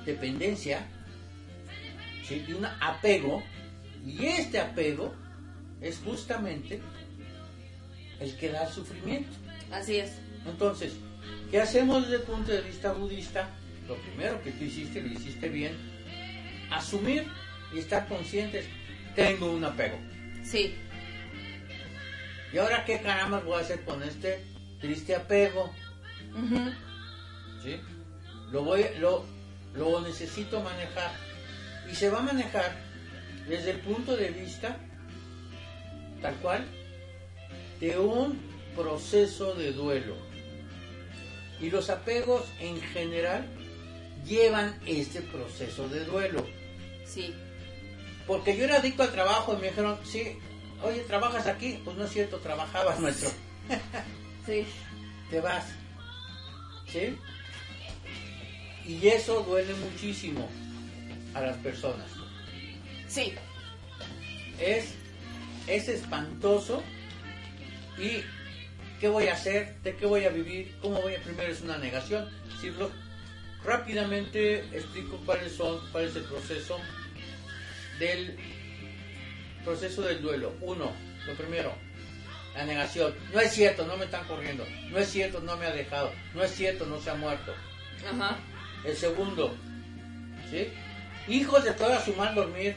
[0.05, 0.87] dependencia,
[2.29, 3.41] de un apego,
[4.05, 5.13] y este apego
[5.81, 6.79] es justamente
[8.19, 9.35] el que da sufrimiento.
[9.71, 10.19] Así es.
[10.45, 10.93] Entonces,
[11.51, 13.49] ¿Qué hacemos desde el punto de vista budista?
[13.87, 15.71] Lo primero que tú hiciste, lo hiciste bien,
[16.71, 17.27] asumir
[17.73, 18.65] y estar conscientes,
[19.15, 19.97] tengo un apego.
[20.43, 20.75] Sí.
[22.53, 24.43] ¿Y ahora qué caramba voy a hacer con este
[24.79, 25.73] triste apego?
[27.63, 27.79] ¿Sí?
[28.51, 29.25] Lo, voy, lo,
[29.73, 31.11] lo necesito manejar.
[31.91, 32.75] Y se va a manejar
[33.47, 34.77] desde el punto de vista,
[36.21, 36.65] tal cual,
[37.79, 38.39] de un
[38.75, 40.27] proceso de duelo
[41.59, 43.45] y los apegos en general
[44.25, 46.45] llevan este proceso de duelo.
[47.07, 47.33] Sí.
[48.25, 50.37] Porque yo era adicto al trabajo y me dijeron, sí,
[50.83, 51.79] oye, ¿trabajas aquí?
[51.83, 53.29] Pues no es cierto, trabajabas, nuestro.
[54.45, 54.65] sí.
[55.29, 55.65] Te vas.
[56.87, 57.17] ¿Sí?
[58.85, 60.47] Y eso duele muchísimo
[61.33, 62.07] a las personas.
[63.07, 63.33] Sí.
[64.59, 64.93] Es,
[65.67, 66.83] es espantoso
[67.97, 68.23] y
[68.99, 69.75] ¿Qué voy a hacer?
[69.83, 70.75] ¿De qué voy a vivir?
[70.81, 71.21] ¿Cómo voy a?
[71.21, 72.27] Primero es una negación.
[72.59, 72.71] Si
[73.63, 76.79] rápidamente explico cuáles son, cuál es el proceso
[77.99, 78.37] del
[79.63, 80.53] proceso del duelo.
[80.61, 80.91] Uno,
[81.25, 81.73] lo primero,
[82.55, 83.13] la negación.
[83.33, 84.65] No es cierto, no me están corriendo.
[84.89, 86.11] No es cierto, no me ha dejado.
[86.33, 87.53] No es cierto, no se ha muerto.
[88.09, 88.37] Ajá.
[88.85, 89.55] El segundo,
[90.49, 90.69] ¿sí?
[91.27, 92.75] Hijos de toda su mal dormir.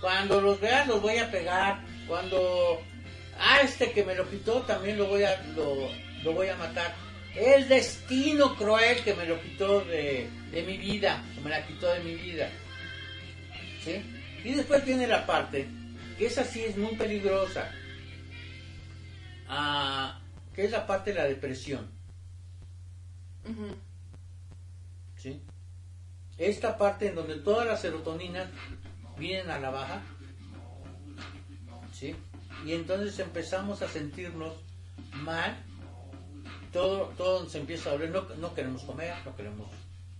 [0.00, 1.80] Cuando los veas los voy a pegar.
[2.06, 2.82] Cuando
[3.38, 6.94] ah, este que me lo quitó también lo voy a, lo, voy a matar.
[7.34, 12.00] El destino cruel que me lo quitó de, mi vida, que me la quitó de
[12.00, 12.50] mi vida.
[13.84, 14.02] ¿Sí?
[14.44, 15.68] Y después viene la parte,
[16.18, 17.70] que esa sí es muy peligrosa,
[19.48, 20.20] ah,
[20.54, 21.90] que es la parte de la depresión.
[25.16, 25.42] ¿Sí?
[26.38, 28.48] Esta parte en donde todas las serotoninas
[29.18, 30.02] vienen a la baja.
[31.92, 32.16] ¿Sí?
[32.64, 34.54] y entonces empezamos a sentirnos
[35.12, 35.56] mal,
[36.72, 39.68] todo, todo se empieza a doler, no, no queremos comer, no queremos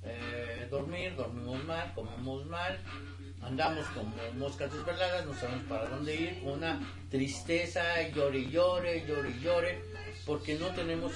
[0.03, 2.79] eh, dormir, dormimos mal, comemos mal,
[3.43, 6.81] andamos como moscas desveladas, no sabemos para dónde ir, una
[7.11, 7.83] tristeza,
[8.15, 9.83] llore llore, llore llore,
[10.27, 11.13] porque no tenemos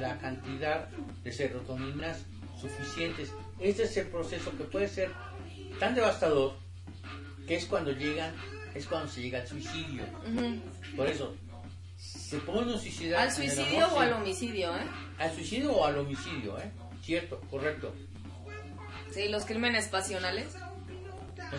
[0.00, 0.88] la cantidad
[1.22, 2.24] de serotoninas
[2.60, 3.32] suficientes.
[3.60, 5.10] Este es el proceso que puede ser
[5.78, 6.54] tan devastador
[7.46, 8.34] que es cuando llegan
[8.74, 10.02] es cuando se llega al suicidio.
[10.96, 11.34] Por eso,
[11.96, 13.18] se pone un suicidio.
[13.18, 14.84] ¿Al suicidio o al homicidio, eh?
[15.18, 16.70] Al suicidio o al homicidio, ¿eh?
[17.02, 17.94] Cierto, correcto.
[19.12, 20.54] Sí, los crímenes pasionales.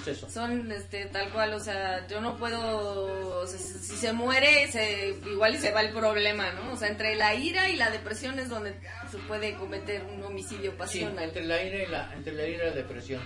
[0.06, 0.30] Eso.
[0.30, 5.10] Son este, tal cual, o sea, yo no puedo, o sea, si se muere, se,
[5.26, 6.74] igual y se va el problema, ¿no?
[6.74, 8.80] O sea, entre la ira y la depresión es donde
[9.10, 11.24] se puede cometer un homicidio Sí, pasional.
[11.24, 13.22] entre la ira y la, entre la ira y la depresión.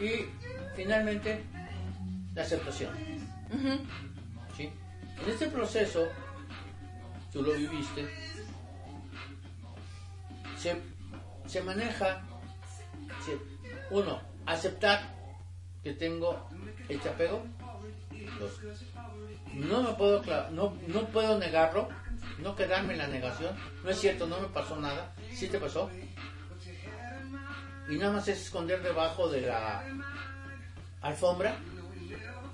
[0.00, 0.26] Y
[0.76, 1.42] finalmente,
[2.34, 2.94] la aceptación.
[4.56, 4.70] ¿sí?
[5.22, 6.08] En este proceso,
[7.32, 8.06] tú lo viviste,
[10.58, 10.76] se,
[11.46, 12.22] se maneja,
[13.24, 13.38] se-
[13.90, 15.21] uno, aceptar
[15.82, 16.48] que tengo
[16.88, 17.44] este apego.
[18.38, 18.60] Dos,
[19.54, 21.88] no me puedo, no, no puedo negarlo,
[22.38, 23.56] no quedarme en la negación.
[23.84, 25.14] No es cierto, no me pasó nada.
[25.32, 25.90] Sí te pasó.
[27.88, 29.84] Y nada más es esconder debajo de la
[31.00, 31.56] alfombra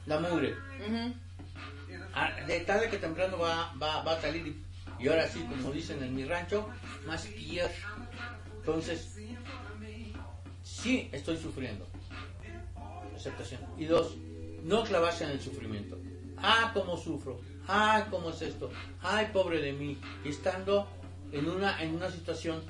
[0.07, 0.57] la mugre.
[2.15, 5.71] Ah, de tarde que temprano va, va, va a salir y, y ahora sí, como
[5.71, 6.69] dicen en mi rancho,
[7.07, 7.71] más pier.
[8.57, 9.19] Entonces,
[10.63, 11.87] sí estoy sufriendo.
[13.19, 13.61] Aceptación.
[13.77, 14.17] Y dos,
[14.63, 15.99] no clavarse en el sufrimiento.
[16.37, 17.41] Ah, cómo sufro.
[17.67, 18.71] Ah, cómo es esto.
[19.03, 19.99] Ay, pobre de mí.
[20.25, 20.89] Estando
[21.33, 22.63] en una, en una situación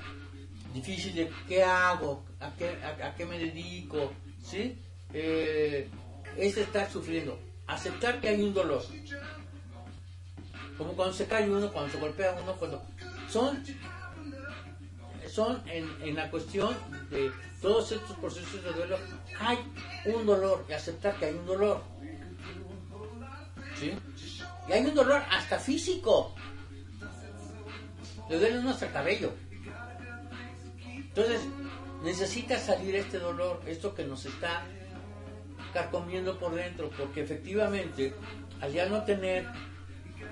[0.73, 4.11] difícil de qué hago, a qué, a, a qué me dedico,
[4.43, 4.75] ¿sí?
[5.13, 5.87] Eh,
[6.35, 7.39] es estar sufriendo.
[7.67, 8.83] Aceptar que hay un dolor.
[10.77, 12.81] Como cuando se cae uno, cuando se golpea uno, cuando...
[13.29, 13.63] Son,
[15.39, 16.75] son en, en la cuestión
[17.09, 17.31] de
[17.61, 18.97] todos estos procesos de duelo,
[19.39, 19.57] hay
[20.13, 21.81] un dolor y aceptar que hay un dolor.
[23.79, 23.93] ¿Sí?
[24.67, 26.35] Y hay un dolor hasta físico.
[28.29, 29.31] Le duele uno hasta el cabello.
[30.85, 31.41] Entonces,
[32.03, 34.63] necesita salir este dolor, esto que nos está
[35.73, 38.13] carcomiendo por dentro, porque efectivamente,
[38.59, 39.47] al ya no tener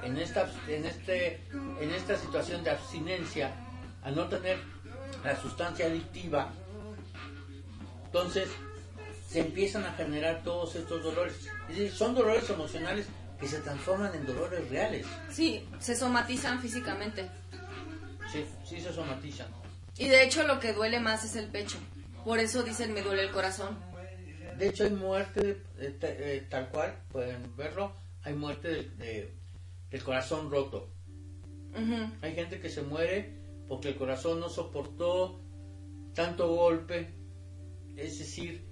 [0.04, 1.42] en esta, en este,
[1.80, 3.56] en esta situación de abstinencia,
[4.04, 4.77] al no tener
[5.24, 6.52] la sustancia adictiva,
[8.06, 8.50] entonces
[9.30, 11.36] se empiezan a generar todos estos dolores.
[11.70, 13.08] Es decir, son dolores emocionales
[13.40, 15.06] que se transforman en dolores reales.
[15.30, 17.30] Sí, se somatizan físicamente.
[18.32, 19.48] Sí, sí se somatizan.
[19.98, 21.78] Y de hecho lo que duele más es el pecho.
[22.24, 23.78] Por eso dicen me duele el corazón.
[24.58, 27.94] De hecho, hay muerte eh, eh, tal cual, pueden verlo,
[28.24, 29.34] hay muerte de- de-
[29.92, 30.90] del corazón roto.
[32.24, 33.36] Hay gente que se muere
[33.68, 35.42] porque el corazón no soportó
[36.14, 37.14] tanto golpe,
[37.96, 38.66] es decir,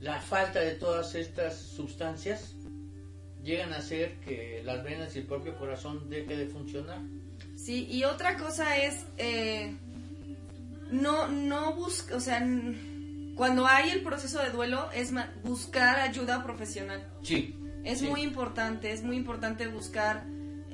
[0.00, 2.54] la falta de todas estas sustancias
[3.42, 7.00] llegan a hacer que las venas y el propio corazón deje de funcionar.
[7.56, 9.76] Sí, y otra cosa es eh,
[10.90, 12.46] no no busca, o sea,
[13.34, 15.12] cuando hay el proceso de duelo es
[15.42, 17.06] buscar ayuda profesional.
[17.22, 17.54] Sí.
[17.84, 18.06] Es sí.
[18.06, 20.24] muy importante, es muy importante buscar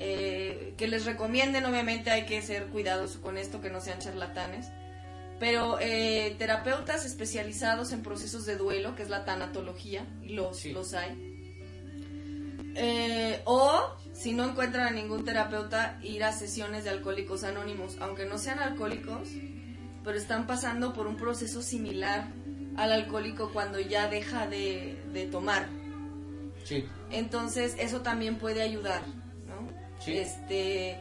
[0.02, 4.68] eh, que les recomienden, obviamente hay que ser cuidadosos con esto, que no sean charlatanes,
[5.38, 10.72] pero eh, terapeutas especializados en procesos de duelo, que es la tanatología, los, Sí.
[10.72, 11.26] los hay.
[12.76, 18.24] Eh, o si no encuentran a ningún terapeuta, ir a sesiones de alcohólicos anónimos, aunque
[18.24, 19.28] no sean alcohólicos,
[20.02, 22.28] pero están pasando por un proceso similar
[22.76, 25.68] al alcohólico cuando ya deja de, de tomar.
[26.64, 26.86] Sí.
[27.10, 29.02] Entonces, eso también puede ayudar.
[30.00, 30.18] Sí.
[30.18, 30.98] Este,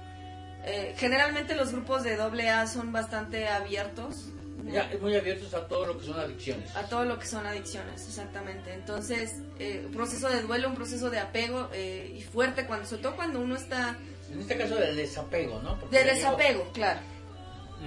[0.66, 4.26] eh, generalmente los grupos de AA son bastante abiertos.
[4.66, 6.76] Ya, muy abiertos a todo lo que son adicciones.
[6.76, 8.74] a todo lo que son adicciones, exactamente.
[8.74, 13.02] Entonces, eh, un proceso de duelo, un proceso de apego eh, y fuerte, cuando, sobre
[13.02, 13.98] todo cuando uno está
[14.32, 15.80] En este caso del desapego, ¿no?
[15.80, 17.00] Porque de digo, desapego, claro.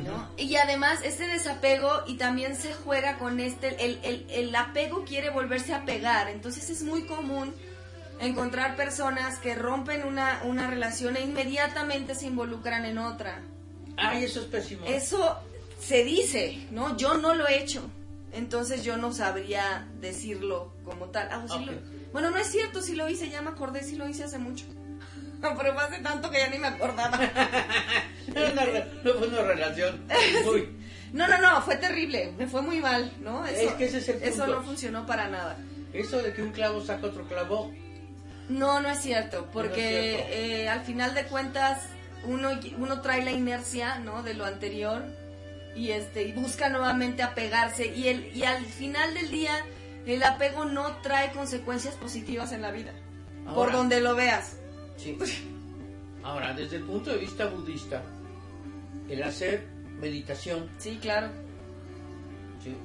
[0.02, 0.30] ¿no?
[0.38, 5.28] Y además este desapego y también se juega con este, el, el, el apego quiere
[5.28, 7.54] volverse a pegar, entonces es muy común
[8.26, 13.42] encontrar personas que rompen una, una relación e inmediatamente se involucran en otra.
[13.96, 14.84] Ay, eso es pésimo.
[14.86, 15.38] Eso
[15.78, 16.96] se dice, ¿no?
[16.96, 17.82] Yo no lo he hecho,
[18.32, 21.28] entonces yo no sabría decirlo como tal.
[21.30, 21.66] Ah, sí Ok.
[21.66, 24.38] lo- bueno, no es cierto, si lo hice, ya me acordé, si lo hice hace
[24.38, 24.64] mucho.
[25.40, 27.18] Pero fue hace tanto que ya ni me acordaba.
[29.04, 30.06] No, fue una relación
[30.44, 30.68] muy...
[31.12, 33.44] No, no, no, fue terrible, me fue muy mal, ¿no?
[33.44, 34.54] Eso, Es que ese es el eso punto.
[34.56, 35.58] no funcionó para nada.
[35.92, 37.70] Eso de que un clavo saca otro clavo,
[38.48, 40.32] No, no es cierto, porque cierto.
[40.34, 41.86] eh, al final de cuentas
[42.24, 44.22] uno, uno trae la inercia, ¿no?
[44.22, 45.02] De lo anterior
[45.74, 49.52] y este y busca nuevamente apegarse y el y al final del día
[50.06, 52.92] el apego no trae consecuencias positivas en la vida,
[53.54, 54.56] por donde lo veas.
[54.96, 55.16] Sí.
[56.22, 58.02] Ahora, desde el punto de vista budista,
[59.08, 59.66] el hacer
[60.00, 61.28] meditación, Sí, claro.
[62.62, 62.76] ¿sí?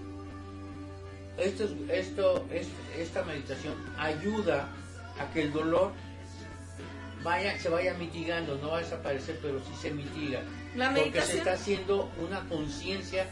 [1.38, 4.70] esto, es- esto, es- esta meditación ayuda
[5.20, 5.94] a que el dolor
[7.24, 10.42] vaya, se vaya mitigando, no va a desaparecer, pero sí se mitiga.
[10.76, 13.28] La Porque se está haciendo una conciencia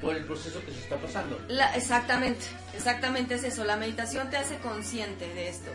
[0.00, 1.38] por el proceso que se está pasando.
[1.48, 3.64] La, exactamente, exactamente es eso.
[3.64, 5.70] La meditación te hace consciente de esto.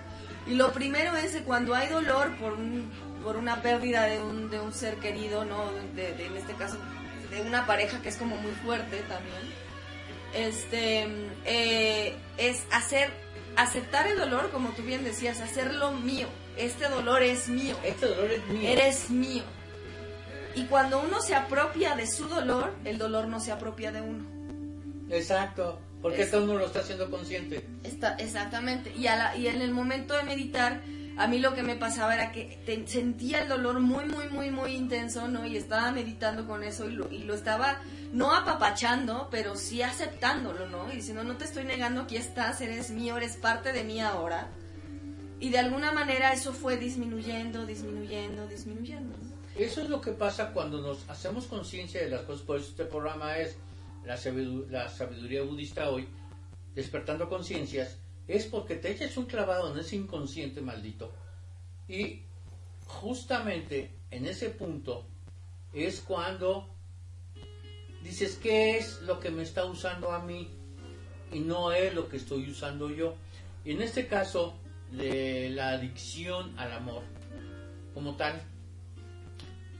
[0.48, 2.92] Y lo primero es que cuando hay dolor por, un,
[3.24, 5.72] por una pérdida de un, de un ser querido, ¿no?
[5.96, 6.78] De, de- en este caso,
[7.30, 9.42] de una pareja que es como muy fuerte también,
[10.34, 11.08] este,
[11.46, 13.12] eh, es hacer,
[13.56, 16.28] aceptar el dolor, como tú bien decías, hacerlo mío.
[16.58, 17.76] Este dolor es mío.
[17.84, 18.70] Este dolor es mío.
[18.70, 19.44] Eres mío.
[20.56, 24.26] Y cuando uno se apropia de su dolor, el dolor no se apropia de uno.
[25.10, 27.66] Exacto, porque Es- esto uno lo está haciendo consciente.
[27.84, 28.94] Está, exactamente.
[28.96, 30.82] Y, a la- y en el momento de meditar,
[31.18, 34.72] a mí lo que me pasaba era que sentía el dolor muy, muy, muy, muy
[34.74, 35.46] intenso, ¿no?
[35.46, 37.82] Y estaba meditando con eso y lo, estaba
[38.14, 40.92] no apapachando, pero sí aceptándolo, ¿no?
[40.92, 44.50] Y diciendo, no te estoy negando, aquí estás, eres mío, eres parte de mí ahora.
[45.40, 49.16] Y de alguna manera eso fue disminuyendo, disminuyendo, disminuyendo.
[49.56, 52.46] Eso es lo que pasa cuando nos hacemos conciencia de las cosas.
[52.46, 53.58] Por eso este programa es
[54.06, 56.08] la sabiduría budista hoy,
[56.74, 57.98] despertando conciencias.
[58.28, 61.12] Es porque te echas un clavado en ese inconsciente maldito.
[61.88, 62.22] Y
[62.86, 65.06] justamente en ese punto
[65.74, 66.70] es cuando
[68.04, 70.50] dices, ¿qué es lo que me está usando a mí?
[71.32, 73.16] Y no es lo que estoy usando yo.
[73.64, 74.56] Y en este caso,
[74.92, 77.04] de la adicción al amor,
[77.94, 78.42] como tal,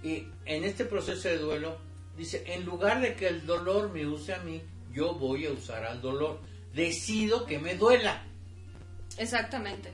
[0.04, 1.78] y en este proceso de duelo,
[2.18, 4.62] dice, en lugar de que el dolor me use a mí,
[4.92, 6.40] yo voy a usar al dolor.
[6.74, 8.26] Decido que me duela.
[9.18, 9.92] Exactamente.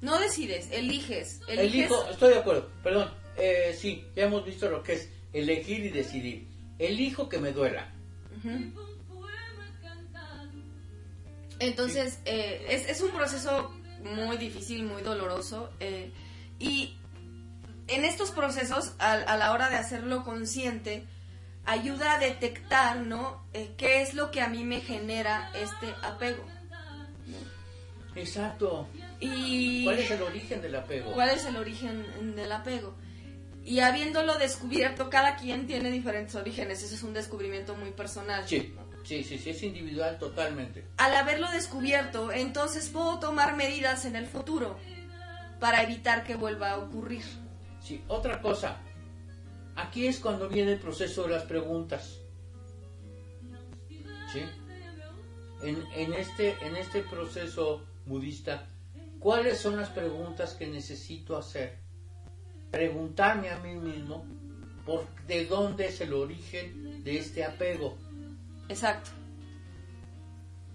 [0.00, 1.40] No decides, eliges.
[1.46, 5.84] eliges Elijo, estoy de acuerdo, perdón, eh, sí, ya hemos visto lo que es elegir
[5.84, 6.48] y decidir.
[6.78, 7.92] Elijo que me duela.
[11.58, 13.70] Entonces, eh, es, es un proceso
[14.02, 15.70] muy difícil, muy doloroso.
[15.80, 16.10] eh,
[16.58, 16.96] y
[17.88, 21.04] en estos procesos, a, a la hora de hacerlo consciente,
[21.66, 23.44] ayuda a detectar, ¿no?
[23.52, 26.44] Eh, ¿Qué es lo que a mí me genera este apego?
[28.14, 28.88] Exacto.
[29.20, 31.12] Y ¿Cuál es el origen del apego?
[31.12, 32.94] cuál es el origen del apego.
[33.64, 36.82] Y habiéndolo descubierto, cada quien tiene diferentes orígenes.
[36.82, 38.48] Ese es un descubrimiento muy personal.
[38.48, 40.84] Sí, sí, sí, sí, es individual totalmente.
[40.96, 44.78] Al haberlo descubierto, entonces puedo tomar medidas en el futuro
[45.60, 47.22] para evitar que vuelva a ocurrir.
[47.82, 48.78] Sí, otra cosa.
[49.76, 52.18] Aquí es cuando viene el proceso de las preguntas.
[54.32, 54.42] ¿Sí?
[55.62, 58.68] En, en este, en este proceso budista,
[59.18, 61.78] ¿cuáles son las preguntas que necesito hacer?
[62.70, 64.26] Preguntarme a mí mismo
[64.84, 67.96] por de dónde es el origen de este apego.
[68.68, 69.10] Exacto.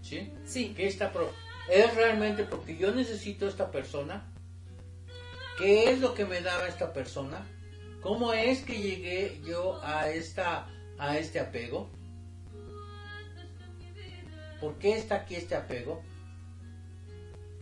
[0.02, 0.32] ¿Sí?
[0.46, 0.74] Sí.
[0.76, 1.32] ¿Qué está pro-
[1.70, 4.32] ¿Es realmente porque yo necesito a esta persona?
[5.58, 7.46] ¿Qué es lo que me daba esta persona?
[8.02, 10.68] ¿Cómo es que llegué yo a esta
[10.98, 11.90] a este apego?
[14.62, 16.04] ¿Por qué está aquí este apego?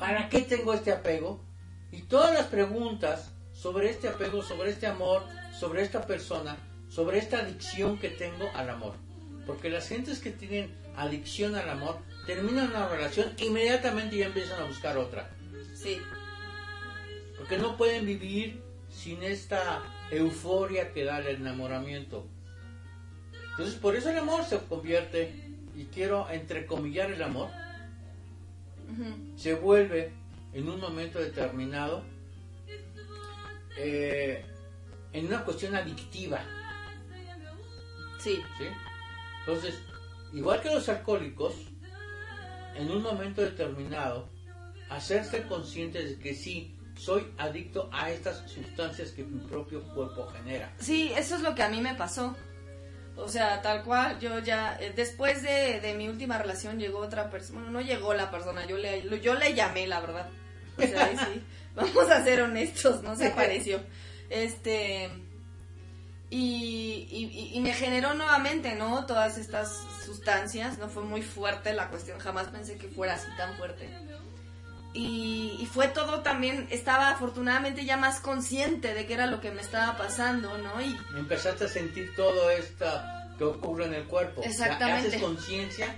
[0.04, 1.40] ¿Para qué tengo este apego?
[1.90, 5.24] Y todas las preguntas sobre este apego, sobre este amor,
[5.58, 6.58] sobre esta persona,
[6.90, 8.96] sobre esta adicción que tengo al amor.
[9.48, 14.66] Porque las gentes que tienen adicción al amor terminan una relación inmediatamente ya empiezan a
[14.66, 15.30] buscar otra.
[15.74, 16.02] Sí.
[17.38, 22.28] Porque no pueden vivir sin esta euforia que da el enamoramiento.
[23.52, 27.52] Entonces por eso el amor se convierte, y quiero entrecomillar el amor,
[29.36, 30.12] Se vuelve
[30.54, 32.04] en un momento determinado
[33.78, 34.46] eh,
[35.12, 36.42] en una cuestión adictiva.
[38.20, 38.42] Sí.
[38.58, 38.66] ¿sí?
[39.40, 39.76] Entonces,
[40.34, 41.56] igual que los alcohólicos,
[42.76, 44.30] en un momento determinado,
[44.90, 50.72] hacerse conscientes de que sí, soy adicto a estas sustancias que mi propio cuerpo genera.
[50.80, 52.36] Sí, eso es lo que a mí me pasó.
[53.16, 57.30] O sea, tal cual, yo ya, eh, después de, de mi última relación llegó otra
[57.30, 60.28] persona, bueno, no llegó la persona, yo le, yo le llamé, la verdad.
[60.78, 61.44] O sea, ahí sí,
[61.76, 63.80] vamos a ser honestos, no se apareció.
[64.32, 65.12] Este,
[66.30, 69.06] y, y, y- y me generó nuevamente, ¿no?
[69.06, 73.56] Todas estas sustancias, no fue muy fuerte la cuestión, jamás pensé que fuera así tan
[73.58, 73.88] fuerte.
[74.94, 79.52] Y, y fue todo también, estaba afortunadamente ya más consciente de qué era lo que
[79.52, 80.80] me estaba pasando, ¿no?
[80.82, 82.86] Y Empezaste a sentir todo esto
[83.38, 84.42] que ocurre en el cuerpo.
[84.42, 85.08] O sea, Exactamente.
[85.08, 85.96] haces conciencia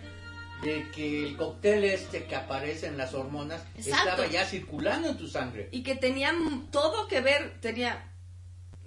[0.63, 4.09] de que el cóctel este que aparece en las hormonas Exacto.
[4.09, 5.67] estaba ya circulando en tu sangre.
[5.71, 8.11] y que tenían todo que ver, tenía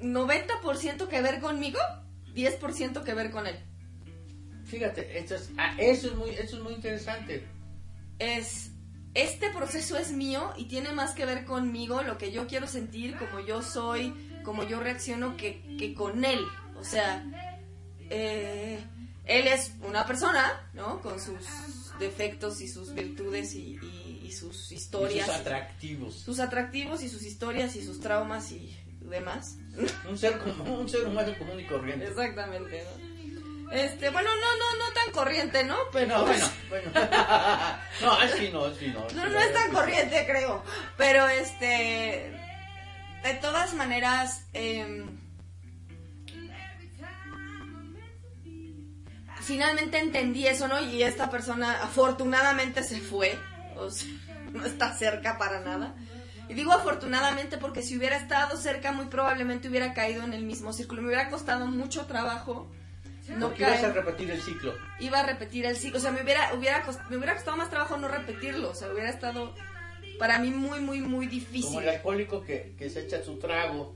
[0.00, 1.78] 90% que ver conmigo,
[2.34, 3.58] 10% que ver con él.
[4.64, 7.46] Fíjate, esto es, ah, eso, es muy, eso es muy interesante.
[8.18, 8.70] Es,
[9.14, 13.16] este proceso es mío y tiene más que ver conmigo, lo que yo quiero sentir,
[13.16, 14.12] como yo soy,
[14.44, 16.40] como yo reacciono, que, que con él.
[16.78, 17.24] O sea,
[18.10, 18.78] eh,
[19.24, 21.00] él es una persona, ¿no?
[21.00, 21.44] Con sus
[21.98, 25.26] defectos y sus virtudes y, y- y sus historias.
[25.26, 26.14] Sus atractivos.
[26.14, 29.56] sus atractivos y sus historias y sus traumas y demás.
[30.08, 32.06] Un ser, como, un ser humano común y corriente.
[32.06, 33.17] Exactamente, ¿no?
[33.70, 35.76] Este, bueno, no, no, no tan corriente, ¿no?
[35.92, 36.90] Pero No, bueno, bueno.
[38.02, 39.00] no, es fino, es fino.
[39.00, 40.62] No, Sí, no es tan corriente, creo.
[40.96, 42.32] Pero este.
[43.22, 44.42] De todas maneras.
[44.54, 45.18] em,
[49.40, 50.80] finalmente entendí eso, ¿no?
[50.80, 53.38] Y esta persona afortunadamente se fue.
[53.76, 54.08] O sea,
[54.52, 55.94] no está cerca para nada.
[56.48, 60.72] Y digo afortunadamente porque si hubiera estado cerca, muy probablemente hubiera caído en el mismo
[60.72, 61.02] círculo.
[61.02, 62.70] Me hubiera costado mucho trabajo.
[63.36, 64.74] No caer a repetir el ciclo.
[65.00, 65.98] iba a repetir el ciclo.
[65.98, 68.70] O sea, me hubiera, hubiera, cost- me hubiera costado más trabajo no repetirlo.
[68.70, 69.54] O sea, hubiera estado
[70.18, 71.82] para mí muy, muy, muy Como difícil.
[71.82, 73.94] el alcohólico que, que se echa su trago.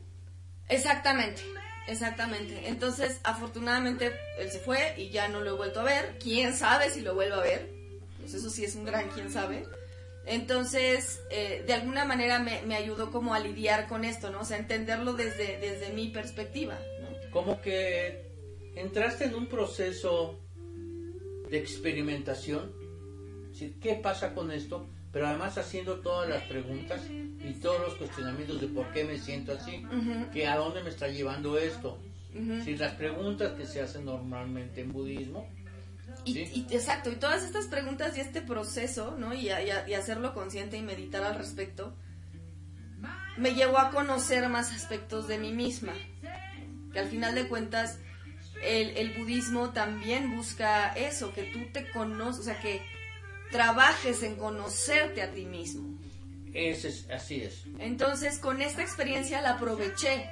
[0.68, 1.42] Exactamente,
[1.88, 2.68] exactamente.
[2.68, 6.18] Entonces, afortunadamente, él se fue y ya no lo he vuelto a ver.
[6.22, 7.68] ¿Quién sabe si lo vuelvo a ver?
[8.20, 9.64] Pues eso sí es un gran quién sabe.
[10.24, 14.40] Entonces, eh, de alguna manera me, me ayudó como a lidiar con esto, ¿no?
[14.40, 17.30] O sea, entenderlo desde, desde mi perspectiva, ¿no?
[17.32, 18.30] Como que
[18.74, 20.38] entraste en un proceso
[21.50, 22.72] de experimentación.
[23.44, 24.86] Es decir, ¿qué pasa con esto?
[25.12, 29.52] Pero además haciendo todas las preguntas y todos los cuestionamientos de por qué me siento
[29.52, 29.84] así,
[30.32, 31.98] que a dónde me está llevando esto.
[32.64, 35.48] Si las preguntas que se hacen normalmente en budismo,
[36.24, 36.66] Y, Sí.
[36.70, 39.34] y- exacto, y todas estas preguntas y este proceso, ¿no?
[39.34, 41.94] Y, a- y a- y hacerlo consciente y meditar al respecto,
[43.38, 45.94] me llevó a conocer más aspectos de mí misma.
[46.92, 47.98] Que al final de cuentas,
[48.62, 52.82] el, el budismo también busca eso, que tú te conoces, o sea, que
[53.50, 55.98] trabajes en conocerte a ti mismo.
[56.54, 57.64] es, así es.
[57.78, 60.28] Entonces, con esta experiencia la aproveché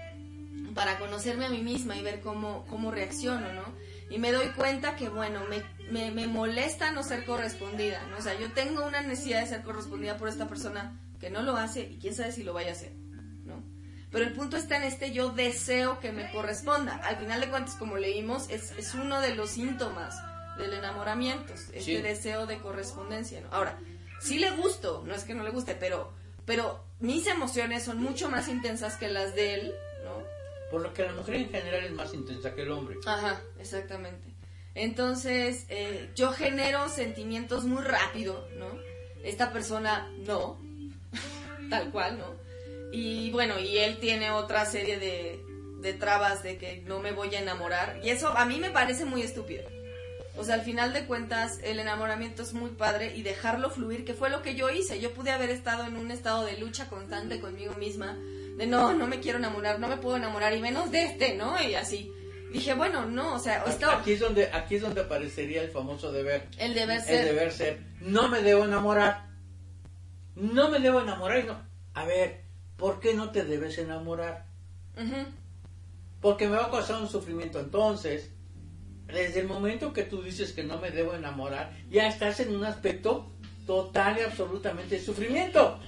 [0.74, 3.64] para conocerme a mí misma y ver cómo, cómo reacciono, ¿no?
[4.08, 8.18] Y me doy cuenta que, bueno, me, me, me molesta no ser correspondida, ¿no?
[8.18, 11.56] O sea, yo tengo una necesidad de ser correspondida por esta persona que no lo
[11.56, 12.92] hace y quién sabe si lo vaya a hacer.
[14.10, 16.96] Pero el punto está en este yo deseo que me corresponda.
[17.04, 20.16] Al final de cuentas, como leímos, es, es uno de los síntomas
[20.58, 21.96] del enamoramiento, este Sí.
[21.98, 23.48] deseo de correspondencia, ¿no?
[23.52, 23.78] Ahora,
[24.20, 26.12] sí le gusto, no es que no le guste, pero,
[26.44, 30.22] pero mis emociones son mucho más intensas que las de él, ¿no?
[30.70, 32.96] Por lo que la mujer en general es más intensa que el hombre.
[33.06, 34.34] Ajá, exactamente.
[34.74, 38.66] Entonces, eh, yo genero sentimientos muy rápido, ¿no?
[39.22, 40.58] Esta persona no,
[41.70, 42.49] tal cual, ¿no?
[42.92, 45.40] Y bueno, y él tiene otra serie de,
[45.80, 48.00] de trabas de que no me voy a enamorar.
[48.02, 49.64] Y eso a mí me parece muy estúpido.
[50.36, 54.14] O sea, al final de cuentas, el enamoramiento es muy padre y dejarlo fluir, que
[54.14, 55.00] fue lo que yo hice.
[55.00, 58.16] Yo pude haber estado en un estado de lucha constante conmigo misma,
[58.56, 61.60] de no, no me quiero enamorar, no me puedo enamorar, y menos de este, ¿no?
[61.62, 62.12] Y así.
[62.52, 66.10] Dije, bueno, no, o sea, esto, Aquí es donde aquí es donde aparecería el famoso
[66.10, 66.48] deber.
[66.58, 67.24] el deber El ser.
[67.24, 67.78] deber ser.
[68.00, 69.26] No me debo enamorar.
[70.34, 71.40] No me debo enamorar.
[71.40, 71.62] y No.
[71.94, 72.44] A ver,
[72.80, 74.46] ¿por qué no te debes enamorar?
[76.20, 77.60] Porque me va a causar un sufrimiento.
[77.60, 78.30] Entonces,
[79.06, 82.64] desde el momento que tú dices que no me debo enamorar, ya estás en un
[82.64, 83.30] aspecto
[83.66, 85.78] total y absolutamente de sufrimiento.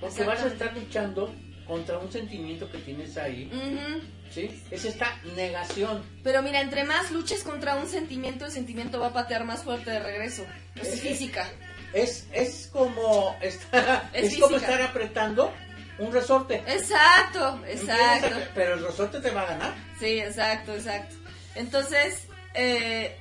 [0.00, 1.32] Porque vas a estar luchando
[1.66, 3.50] contra un sentimiento que tienes ahí.
[3.52, 4.00] ujú.
[4.30, 4.62] ¿Sí?
[4.70, 6.02] Es esta negación.
[6.22, 9.90] Pero mira, entre más luches contra un sentimiento, el sentimiento va a patear más fuerte
[9.90, 10.44] de regreso.
[10.74, 11.50] Es física.
[11.92, 15.52] Es, es como estar, Es es como estar apretando
[15.98, 16.62] un resorte.
[16.66, 18.36] Exacto, exacto.
[18.54, 19.74] Pero el resorte te va a ganar.
[19.98, 21.16] Sí, exacto, exacto.
[21.54, 23.16] Entonces, eh,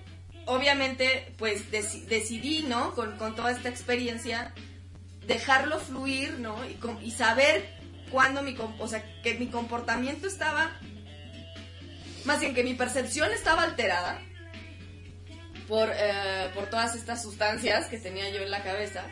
[0.45, 2.93] obviamente, pues deci- decidí, ¿no?
[2.93, 4.53] Con, con toda esta experiencia,
[5.25, 6.57] dejarlo fluir, ¿no?
[6.65, 7.67] Y, y saber
[8.11, 10.71] cuándo mi, o sea, que mi comportamiento estaba,
[12.25, 14.19] más bien que mi percepción estaba alterada
[15.67, 19.03] por, eh, por todas estas sustancias que tenía yo en la cabeza.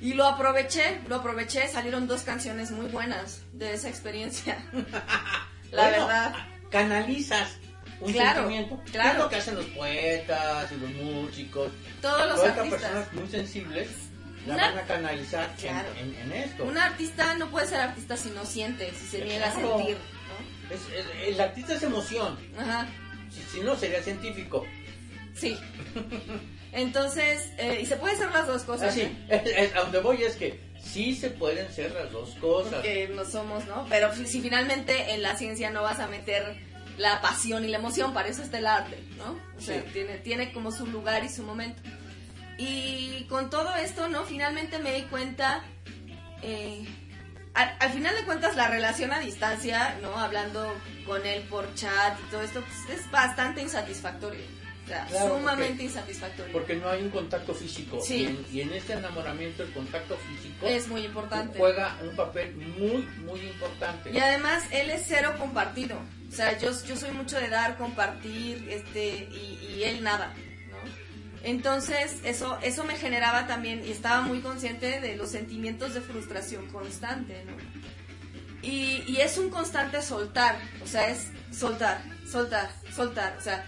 [0.00, 4.56] Y lo aproveché, lo aproveché, salieron dos canciones muy buenas de esa experiencia.
[5.72, 6.34] La Bueno, verdad.
[6.70, 7.56] Canalizas
[8.00, 8.80] un Claro, sentimiento.
[8.92, 9.10] claro.
[9.10, 11.72] Es lo que hacen los poetas y los músicos.
[12.00, 12.80] Todos los artistas.
[12.80, 13.88] personas muy sensibles
[14.46, 15.88] la Una- van a canalizar en- Claro.
[15.98, 16.64] en, en esto.
[16.64, 19.78] Un artista no puede ser artista si no siente, si se niega a Claro.
[19.78, 19.96] sentir,
[20.70, 20.92] Es-
[21.26, 22.38] el, el artista es emoción.
[22.54, 22.60] ¿no?
[22.60, 22.86] Ajá,
[23.34, 24.64] Si, si no, sería científico.
[25.38, 25.58] Sí.
[26.72, 29.72] Entonces, eh, y se puede hacer las dos cosas, Así, ¿eh?
[29.74, 32.74] a donde voy es que sí se pueden ser las dos cosas.
[32.74, 33.86] Porque no somos, ¿no?
[33.88, 36.56] Pero si finalmente en la ciencia no vas a meter
[36.98, 39.38] la pasión y la emoción, para eso está el arte, ¿no?
[39.56, 39.90] O sea, Sí.
[39.92, 41.80] tiene, tiene como su lugar y su momento.
[42.58, 44.24] Y con todo esto, ¿no?
[44.24, 45.62] Finalmente me di cuenta
[46.42, 46.84] eh,
[47.54, 50.16] al, final de cuentas la relación a distancia, ¿no?
[50.16, 50.74] Hablando
[51.06, 54.44] con él por chat y todo esto, pues, es bastante insatisfactorio.
[55.10, 56.52] Sumamente insatisfactorio.
[56.52, 58.00] Porque no hay un contacto físico.
[58.02, 58.38] Sí.
[58.52, 61.58] Y, en, este enamoramiento el contacto físico es muy importante.
[61.58, 64.10] Juega un papel muy, muy importante.
[64.12, 65.98] Y además él es cero compartido.
[66.28, 70.34] O sea, yo, yo soy mucho de dar, compartir, este, y, y él nada.
[71.44, 76.66] Entonces, eso, eso me generaba también, y estaba muy consciente de los sentimientos de frustración
[76.68, 77.52] constante, ¿no?
[78.60, 83.64] Y, y es un constante soltar, o sea, es soltar, soltar, soltar, o sea,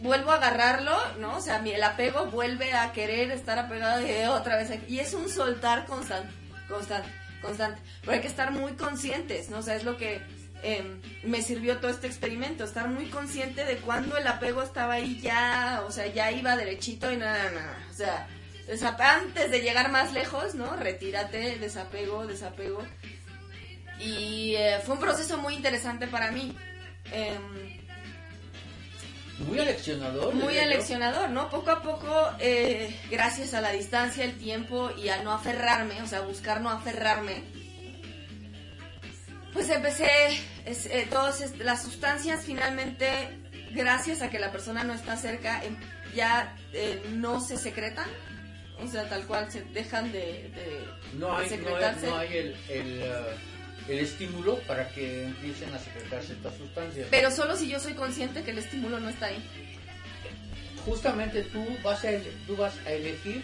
[0.00, 1.36] vuelvo a agarrarlo, ¿no?
[1.36, 4.70] O sea, el apego vuelve a querer estar apegado de otra vez.
[4.88, 6.32] Y es un soltar constante,
[6.68, 7.08] constante,
[7.42, 7.80] constante.
[8.00, 9.58] Pero hay que estar muy conscientes, ¿no?
[9.58, 10.22] O sea, es lo que
[10.62, 15.20] Em, me sirvió todo este experimento, estar muy consciente de cuando el apego estaba ahí
[15.20, 18.26] ya, o sea, ya iba derechito y nada, nada, o sea,
[18.98, 20.74] antes de llegar más lejos, ¿no?
[20.76, 22.82] Retírate, desapego, desapego.
[24.00, 26.56] Y eh, fue un proceso muy interesante para mí.
[27.12, 27.85] Em,
[29.38, 30.34] muy aleccionador.
[30.34, 31.50] Muy aleccionador, ¿no?
[31.50, 36.06] Poco a poco, eh, gracias a la distancia, el tiempo y a no aferrarme, o
[36.06, 37.42] sea, buscar no aferrarme,
[39.52, 40.08] pues empecé,
[40.64, 43.08] eh, todas las sustancias finalmente,
[43.72, 45.76] gracias a que la persona no está cerca, em,
[46.14, 48.08] ya eh, no se secretan,
[48.82, 50.50] o sea, tal cual se dejan de,
[51.14, 52.06] no hay, secretarse.
[52.06, 53.55] No hay, el, uh,
[53.88, 57.08] el, estímulo para que empiecen a secretarse estas sustancias.
[57.10, 59.42] Pero solo si yo soy consciente que el estímulo no está ahí.
[60.84, 62.10] Justamente tú vas a,
[62.46, 63.42] tú vas a elegir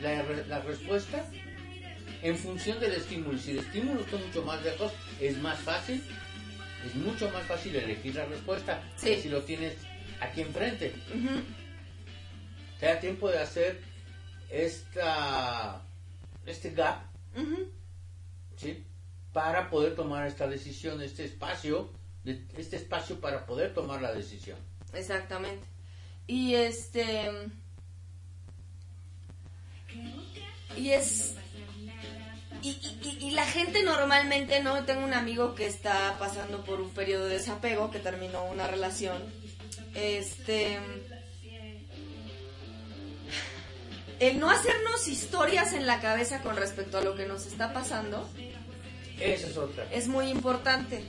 [0.00, 1.24] la, la respuesta
[2.22, 3.38] en función del estímulo.
[3.38, 6.02] Si el estímulo está mucho más lejos, es más fácil,
[6.86, 9.74] es mucho más fácil elegir la respuesta si lo tienes
[10.20, 10.94] aquí enfrente.
[12.78, 13.80] Te da tiempo de hacer
[14.50, 15.82] esta,
[16.46, 17.02] este gap,
[18.56, 18.84] ¿sí?
[19.32, 21.90] Para poder tomar esta decisión, este espacio,
[22.24, 24.58] este espacio para poder tomar la decisión.
[24.92, 25.66] Exactamente.
[26.26, 27.30] Y este...
[30.76, 31.36] Y es
[32.62, 34.84] y, la gente normalmente, ¿no?
[34.84, 39.22] Tengo un amigo que está pasando por un periodo de desapego, que terminó una relación.
[39.94, 40.78] Este.
[44.18, 48.28] El no hacernos historias en la cabeza con respecto a lo que nos está pasando.
[49.20, 49.86] Esa es otra.
[49.92, 51.04] Es muy importante.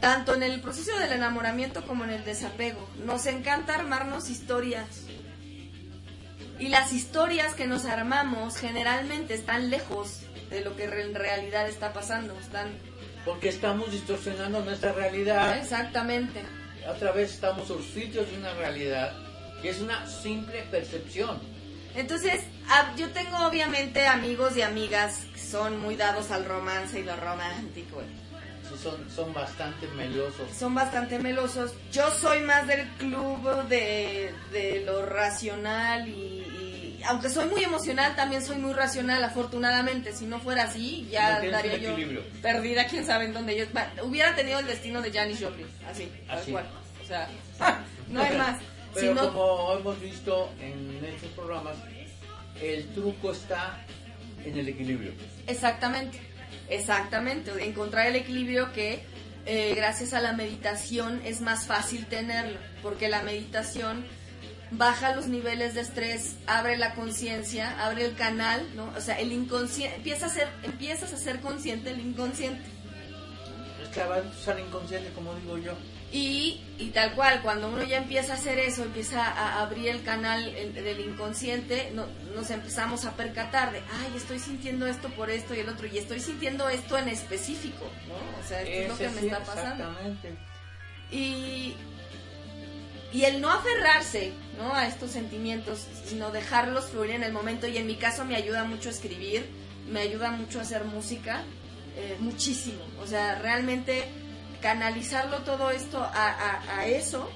[0.00, 2.88] Tanto en el proceso del enamoramiento como en el desapego.
[3.04, 5.04] Nos encanta armarnos historias.
[6.58, 11.92] Y las historias que nos armamos generalmente están lejos de lo que en realidad está
[11.92, 12.38] pasando.
[12.38, 12.68] Están...
[13.24, 15.58] Porque estamos distorsionando nuestra realidad.
[15.58, 16.42] Exactamente.
[16.88, 19.12] Otra vez estamos filtros de una realidad
[19.60, 21.38] que es una simple percepción.
[21.94, 22.42] Entonces,
[22.96, 28.02] yo tengo obviamente amigos y amigas son muy dados al romance y lo romántico.
[28.80, 30.48] son, son bastante melosos.
[30.56, 31.74] Son bastante melosos.
[31.90, 38.44] Yo soy más del club de, de lo racional y, aunque soy muy emocional, también
[38.44, 40.12] soy muy racional, afortunadamente.
[40.12, 41.96] Si no fuera así, ya estaría yo
[42.42, 43.64] perdida, quién sabe en dónde yo.
[44.04, 46.66] Hubiera tenido el destino de Janis Joplin, así, tal cual.
[47.02, 47.28] O sea,
[48.08, 48.60] no hay más.
[48.94, 51.76] Pero como hemos visto en estos programas,
[52.60, 53.78] el truco está
[54.44, 55.12] en el equilibrio.
[55.46, 56.18] Exactamente,
[56.68, 57.50] exactamente.
[57.64, 59.02] Encontrar el equilibrio que
[59.46, 64.04] eh, gracias a la meditación es más fácil tenerlo, porque la meditación
[64.70, 68.92] baja los niveles de estrés, abre la conciencia, abre el canal, ¿no?
[68.96, 72.62] O sea, el inconsciente, empieza a ser, empiezas a ser consciente del inconsciente.
[73.82, 75.72] Es que va a ser inconsciente, como digo yo.
[76.12, 80.02] Y, y, tal cual, cuando uno ya empieza a hacer eso, empieza a abrir el
[80.02, 85.54] canal del inconsciente, no, nos empezamos a percatar de, ay, estoy sintiendo esto por esto
[85.54, 88.40] y el otro, y estoy sintiendo esto en específico, ¿no?
[88.40, 89.84] O sea, esto es lo que me está pasando.
[89.84, 90.34] Exactamente.
[91.12, 91.74] Y,
[93.12, 94.74] y el no aferrarse ¿no?
[94.74, 97.66] a estos sentimientos, sino dejarlos fluir en el momento.
[97.66, 99.46] Y en mi caso me ayuda mucho a escribir,
[99.90, 101.42] me ayuda mucho a hacer música,
[101.96, 102.82] eh, muchísimo.
[103.02, 104.04] O sea, realmente
[104.60, 107.30] canalizarlo todo esto a, a, eso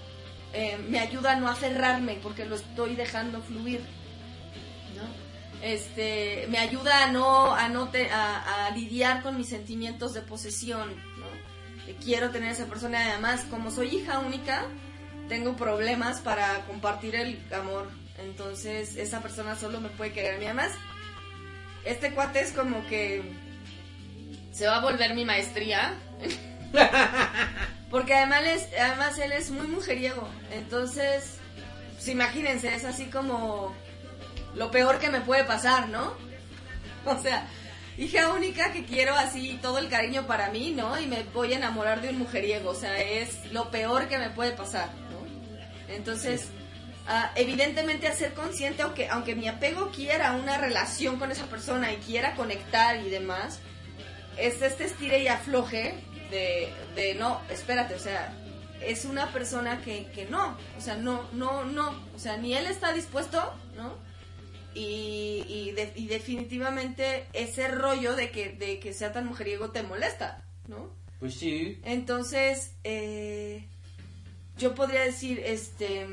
[0.53, 3.81] eh, me ayuda a no aferrarme porque lo estoy dejando fluir.
[4.97, 5.03] ¿no?
[5.62, 10.91] Este, me ayuda a no, a, no a, a lidiar con mis sentimientos de posesión.
[10.91, 11.95] ¿no?
[12.03, 13.12] quiero tener esa persona.
[13.12, 14.64] Además, como soy hija única,
[15.29, 17.91] tengo problemas para compartir el amor.
[18.18, 20.45] Entonces, esa persona solo me puede querer a mí.
[20.45, 20.72] Además,
[21.85, 23.22] este cuate es como que
[24.53, 25.95] se va a volver mi maestría.
[27.91, 28.43] Porque además,
[28.81, 30.29] además él es muy mujeriego.
[30.53, 31.39] Entonces,
[31.95, 33.75] pues imagínense, es así como
[34.55, 36.14] lo peor que me puede pasar, ¿no?
[37.07, 37.47] O sea,
[37.99, 40.99] hija única que quiero así todo el cariño para mí, ¿no?
[40.99, 44.31] Y me voy a enamorar de un mujeriego, o sea, es lo peor que me
[44.31, 45.95] puede pasar, ¿no?
[45.95, 46.49] Entonces,
[47.07, 51.97] ah, evidentemente hacer consciente, aunque, aunque mi apego quiera una relación con esa persona y
[51.97, 53.61] quiera conectar y demás,
[54.39, 55.95] es este estire y afloje
[56.35, 58.32] de, de no, espérate, o sea,
[58.82, 62.66] es una persona que, que no, o sea, no, no, no, o sea, ni él
[62.66, 63.41] está dispuesto,
[63.76, 63.95] ¿no?
[64.74, 69.82] Y, y, de- y definitivamente ese rollo de que, de que sea tan mujeriego te
[69.85, 70.91] molesta, ¿no?
[71.20, 71.80] Pues sí.
[71.85, 73.66] Entonces, eh,
[74.59, 76.07] yo podría decir, este,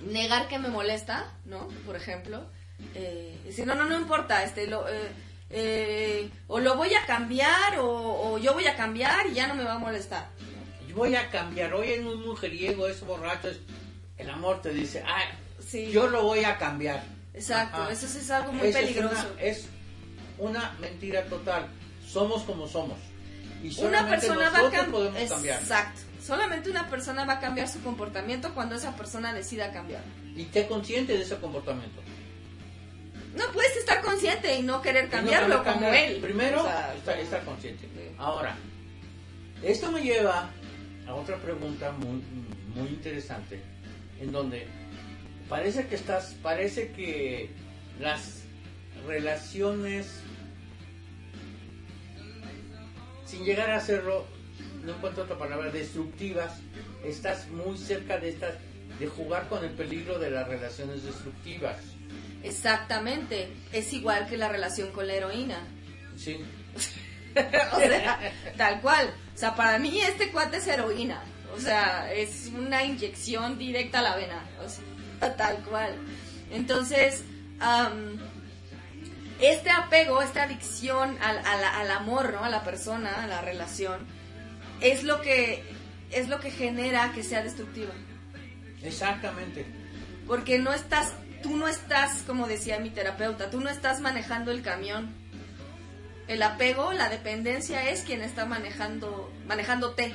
[0.00, 1.68] negar que me molesta, ¿no?
[1.86, 2.46] Por ejemplo,
[2.94, 5.10] eh, decir, no, no, no importa, este, lo, eh,
[5.56, 9.54] eh, o lo voy a cambiar o, o yo voy a cambiar y ya no
[9.54, 10.28] me va a molestar.
[10.88, 11.72] Yo voy a cambiar.
[11.74, 13.60] Hoy en un mujeriego, es borracho, es...
[14.18, 15.22] el amor te dice, ah,
[15.66, 15.90] Sí.
[15.90, 17.02] yo lo voy a cambiar.
[17.32, 17.92] Exacto, Ajá.
[17.92, 19.14] eso sí es algo muy Esa es peligroso.
[19.32, 19.66] una- Es
[20.38, 21.68] una, mentira total.
[22.06, 22.98] Somos como somos.
[23.62, 25.60] Y Una solamente persona va a nosotros cam- podemos cambiar.
[25.62, 26.00] Exacto.
[26.24, 30.02] Solamente una persona va a cambiar su comportamiento cuando esa persona decida cambiar.
[30.36, 32.00] Y te consciente de ese comportamiento.
[33.36, 36.20] No puedes estar consciente y no querer no cambiarlo como él.
[36.20, 37.88] Primero, O sea, estar, estar consciente.
[38.18, 38.56] Ahora,
[39.62, 40.50] esto me lleva
[41.06, 42.22] a otra pregunta muy,
[42.74, 43.60] muy interesante,
[44.20, 44.66] en donde
[45.48, 47.50] parece que estás, parece que
[47.98, 48.42] las
[49.06, 50.20] relaciones,
[53.24, 54.26] sin llegar a hacerlo,
[54.84, 56.60] no encuentro otra palabra, destructivas,
[57.04, 58.54] estás muy cerca de estas,
[58.98, 61.76] de jugar con el peligro de las relaciones destructivas.
[62.44, 63.52] Exactamente.
[63.72, 65.58] Es igual que la relación con la heroína.
[66.16, 66.38] Sí,
[67.72, 69.12] o sea, tal cual.
[69.34, 71.22] O sea, para mí este cuate es heroína.
[71.56, 74.42] O sea, es una inyección directa a la vena.
[74.64, 75.94] O sea, tal cual.
[76.52, 77.24] Entonces,
[79.40, 82.44] este apego, esta adicción al, al- al amor, ¿no?
[82.44, 84.00] A la persona, a la relación,
[84.80, 85.62] es lo que
[86.10, 87.92] es lo que genera que sea destructiva.
[88.82, 89.66] exactamente.
[90.26, 91.12] Porque no estás,
[91.44, 95.14] tú no estás, como decía mi terapeuta, tú no estás manejando el camión.
[96.26, 100.12] El apego, la dependencia es quien está manejando, manejándote.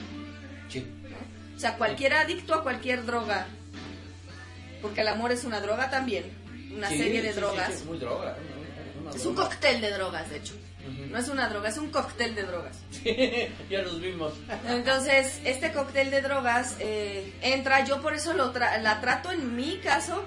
[0.68, 0.86] Sí.
[1.04, 1.56] ¿no?
[1.56, 3.46] O sea, cualquier adicto a cualquier droga,
[4.82, 6.26] porque el amor es una droga también,
[6.76, 7.70] una Sí, serie de sí, drogas.
[7.70, 8.36] es muy droga.
[9.14, 9.50] Es un droga.
[9.50, 10.54] cóctel de drogas, de hecho.
[11.12, 12.78] No es una droga, es un cóctel de drogas.
[13.70, 14.34] ya los vimos.
[14.68, 19.56] Entonces, este cóctel de drogas eh, entra, yo por eso lo tra- la trato en
[19.56, 20.24] mi caso,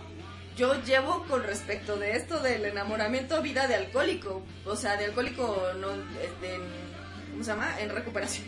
[0.56, 5.58] yo llevo con respecto de esto del enamoramiento vida de alcohólico, o sea, de alcohólico
[5.80, 5.88] no,
[6.22, 6.62] este, en-
[7.32, 7.80] ¿cómo se llama?
[7.80, 8.46] En recuperación.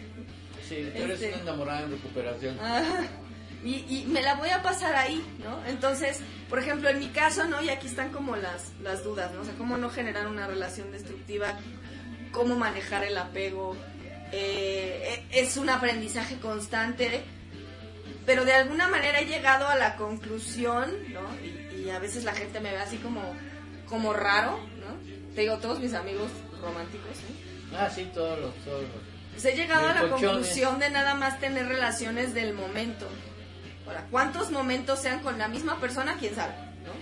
[0.69, 2.59] Sí, tú eres Este- una enamorada en recuperación.
[3.65, 5.59] Y, y me la voy a pasar ahí, ¿no?
[5.67, 7.63] Entonces, por ejemplo, en mi caso, ¿no?
[7.63, 9.41] Y aquí están como las, las dudas, ¿no?
[9.41, 11.59] O sea, cómo no generar una relación destructiva,
[12.31, 13.75] cómo manejar el apego.
[14.33, 17.23] Eh, e- es un aprendizaje constante,
[18.27, 21.23] pero de alguna manera he llegado a la conclusión, ¿no?
[21.43, 23.21] Y, y a veces la gente me ve así como,
[23.89, 25.35] como raro, ¿no?
[25.35, 26.31] Te digo, todos mis amigos
[26.61, 27.17] románticos,
[27.71, 27.79] ¿no?
[27.79, 28.55] Ah, sí, todos los.
[28.65, 28.91] Todos los.
[29.33, 33.09] Pues he llegado a la conclusión de nada más tener relaciones del momento.
[33.87, 36.17] Ahora, ¿cuántos momentos sean con la misma persona?
[36.19, 36.55] ¿Quién sabe?
[36.85, 36.93] ¿no?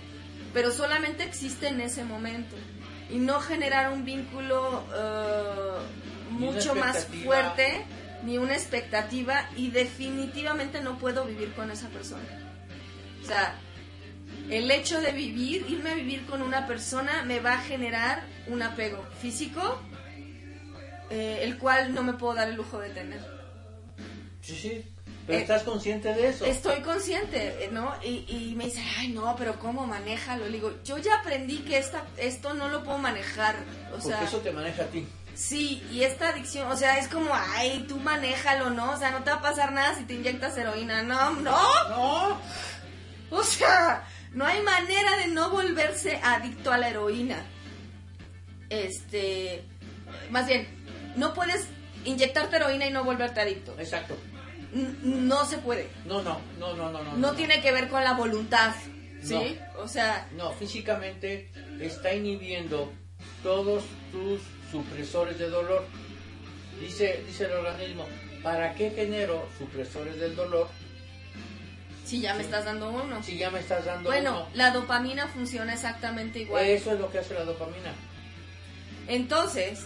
[0.53, 2.55] Pero solamente existe en ese momento.
[3.09, 7.85] Y no generar un vínculo eh, mucho más fuerte,
[8.23, 12.23] ni una expectativa, y definitivamente no puedo vivir con esa persona.
[13.21, 13.55] O sea,
[14.49, 18.61] el hecho de vivir, irme a vivir con una persona, me va a generar un
[18.61, 19.81] apego físico,
[21.09, 23.21] eh, el cual no me puedo dar el lujo de tener.
[24.41, 24.89] Sí, sí.
[25.25, 26.45] Pero Eh, estás consciente de eso.
[26.45, 27.93] Estoy consciente, eh, ¿no?
[28.03, 30.45] Y, y me dice, ay, no, pero ¿cómo manéjalo?
[30.45, 33.55] Le digo, yo ya aprendí que esta, esto no lo puedo manejar.
[33.87, 35.07] O Porque sea, eso te maneja a ti.
[35.33, 38.91] sí, y esta adicción, o sea, es como, ay, tú manéjalo, ¿no?
[38.91, 41.03] O sea, no te va a pasar nada si te inyectas heroína.
[41.03, 41.89] No, no.
[41.89, 42.41] No.
[43.31, 47.37] O sea, no hay manera de no volverse adicto a la heroína.
[48.69, 49.63] Este,
[50.31, 50.67] más bien,
[51.15, 51.67] no puedes
[52.05, 53.75] inyectarte heroína y no volverte adicto.
[53.77, 54.17] Exacto.
[54.73, 55.87] N- no se puede.
[56.05, 57.03] No, no, no, no, no.
[57.03, 58.73] No, No tiene que ver con la voluntad,
[59.21, 59.57] ¿sí?
[59.77, 62.91] O sea, No, físicamente está inhibiendo
[63.43, 65.85] todos tus supresores de dolor.
[66.79, 68.07] Dice, dice el organismo,
[68.41, 70.67] ¿para qué genero supresores del dolor
[72.05, 73.23] si ya me estás dando uno.
[73.23, 74.47] si ya me estás dando Bueno, uno?
[74.55, 76.65] la dopamina funciona exactamente igual.
[76.65, 77.93] Eso es lo que hace la dopamina.
[79.07, 79.85] Entonces,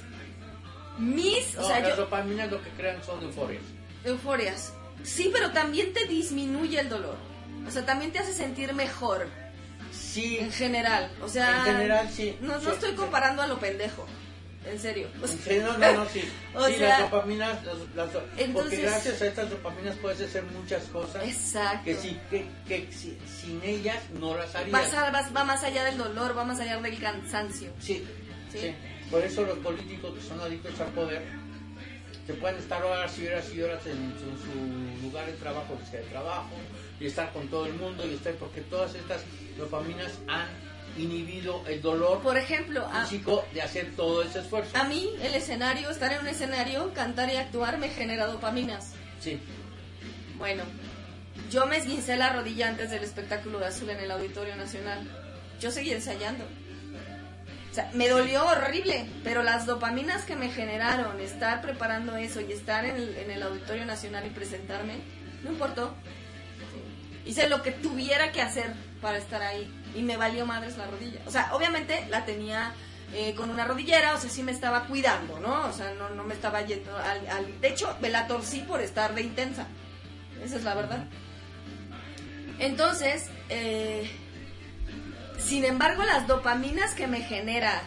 [1.00, 3.64] mis, No, o sea, las yo, dopaminas lo que crean son euforias.
[4.04, 4.74] euforias.
[5.04, 7.16] Sí, pero también te disminuye el dolor.
[7.68, 9.28] O sea, también te hace sentir mejor
[9.92, 11.10] Sí, en general.
[11.22, 12.38] O sea, En general, sí.
[12.42, 12.96] No, no estoy sí.
[12.96, 14.06] comparando a lo pendejo.
[14.70, 15.08] En serio.
[15.26, 16.22] Sí, no, no, no, sí.
[16.56, 20.44] O sí, sea, las dopaminas, las- las do- porque gracias a estas dopaminas puedes hacer
[20.44, 21.84] muchas cosas Exacto.
[21.86, 24.74] que, sí, que, que si- sin ellas no las harías.
[24.94, 27.72] Va, a- va- va más allá del dolor, va más allá del cansancio.
[27.80, 28.06] Sí,
[28.52, 28.60] Sí.
[28.60, 28.76] sí.
[29.12, 31.22] Por eso los políticos que son adictos al poder
[32.26, 35.86] se pueden estar horas y horas y horas en su, su lugar de trabajo, que
[35.92, 36.50] sea de trabajo,
[37.00, 39.22] y estar con todo el mundo, y estar porque todas estas
[39.58, 40.46] dopaminas han
[40.98, 44.76] inhibido el dolor Por ejemplo, a, físico de hacer todo ese esfuerzo.
[44.78, 48.94] a mí el escenario, estar en un escenario, cantar y actuar me genera dopaminas.
[49.20, 49.40] Sí,
[50.38, 50.64] Bueno,
[51.50, 55.00] yo me esguincé la rodilla antes del espectáculo de Azul en el Auditorio Nacional.
[55.60, 56.44] Yo seguí ensayando.
[57.72, 62.52] O sea, me dolió horrible, pero las dopaminas que me generaron estar preparando eso y
[62.52, 64.96] estar en el, en el Auditorio Nacional y presentarme,
[65.44, 65.94] no importó.
[67.26, 71.20] Hice lo que tuviera que hacer para estar ahí y me valió madres la rodilla.
[71.26, 72.74] O sea, obviamente la tenía
[73.14, 75.66] eh, con una rodillera, o sea, sí me estaba cuidando, ¿no?
[75.68, 77.62] O sea, no, no me estaba yendo al, al...
[77.62, 79.68] De hecho, me la torcí por estar de intensa.
[80.44, 81.06] Esa es la verdad.
[82.60, 84.10] Entonces, eh,
[85.40, 87.82] sin embargo, las dopaminas que me genera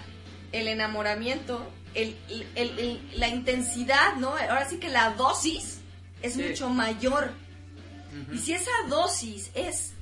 [0.53, 2.17] el enamoramiento, el,
[2.55, 4.29] el- el- la intensidad, ¿no?
[4.31, 5.81] Ahora sí que la dosis
[6.23, 6.43] es Sí.
[6.43, 7.33] mucho mayor.
[8.33, 9.93] Y si esa dosis es,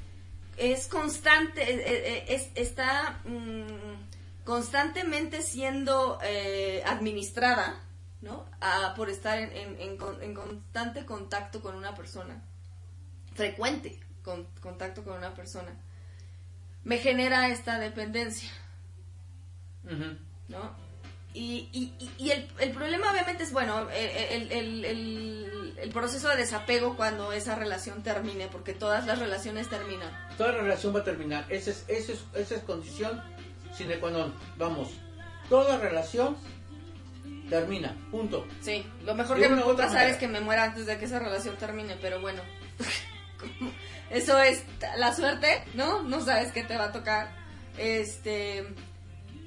[0.59, 7.81] es constante, eh, eh, es, está mm, constantemente siendo eh, administrada,
[8.21, 8.47] ¿no?
[8.61, 12.43] Ah, por estar en, en- en en constante contacto con una persona,
[13.35, 15.75] frecuente con, contacto con una persona,
[16.85, 18.51] me genera esta dependencia.
[20.49, 20.88] ¿no?
[21.39, 26.37] Y, y, y- el, el problema obviamente es, bueno, el, el- el- el proceso de
[26.37, 30.11] desapego cuando esa relación termine, porque todas las relaciones terminan.
[30.37, 31.45] Toda relación va a terminar.
[31.49, 33.23] Esa es, esa es, esa es condición
[33.73, 34.35] sine qua non.
[34.57, 34.89] Vamos,
[35.49, 36.37] toda relación
[37.49, 37.95] termina.
[38.11, 38.45] Punto.
[38.61, 40.11] Sí, lo mejor De que me puede pasar manera.
[40.11, 42.43] es que me muera antes de que esa relación termine, pero bueno,
[44.11, 44.65] eso es
[44.97, 46.03] la suerte, ¿no?
[46.03, 47.31] No sabes qué te va a tocar.
[47.77, 48.67] Este,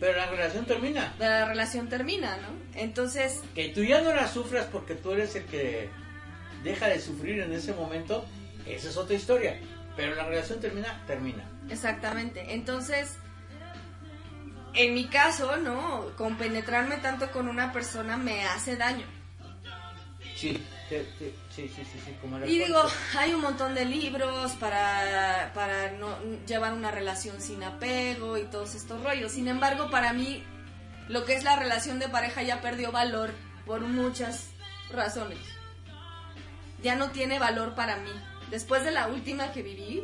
[0.02, 1.14] Pero la relación termina.
[1.20, 2.48] la relación termina, ¿no?
[2.78, 5.90] Entonces, Que tú ya no la sufras porque tú eres el que
[6.64, 8.26] deja de sufrir en ese momento,
[8.66, 9.58] esa es otra historia.
[9.96, 11.44] Pero la relación termina, termina.
[11.70, 12.54] Exactamente.
[12.54, 13.16] Entonces,
[14.74, 16.08] en mi caso, ¿no?
[16.18, 19.06] Compenetrarme tanto con una persona me hace daño.
[20.36, 22.82] Sí, te- te- sí, sí, sí, sí, como era Y digo,
[23.18, 28.76] hay un montón de libros para, para no llevar una relación sin apego y todos
[28.76, 29.32] estos rollos.
[29.34, 30.44] Sin embargo, para mí,
[31.08, 33.32] lo que es la relación de pareja ya perdió valor
[33.66, 34.50] por muchas
[34.90, 35.40] razones.
[36.82, 38.12] Ya no tiene valor para mí.
[38.50, 40.04] Después de la última que viví,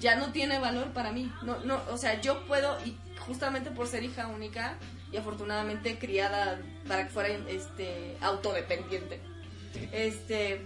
[0.00, 1.32] ya no tiene valor para mí.
[1.42, 4.76] No, no, o sea, yo puedo, y justamente por ser hija única
[5.10, 9.33] y afortunadamente criada para que fuera este autodependiente.
[9.92, 10.64] Este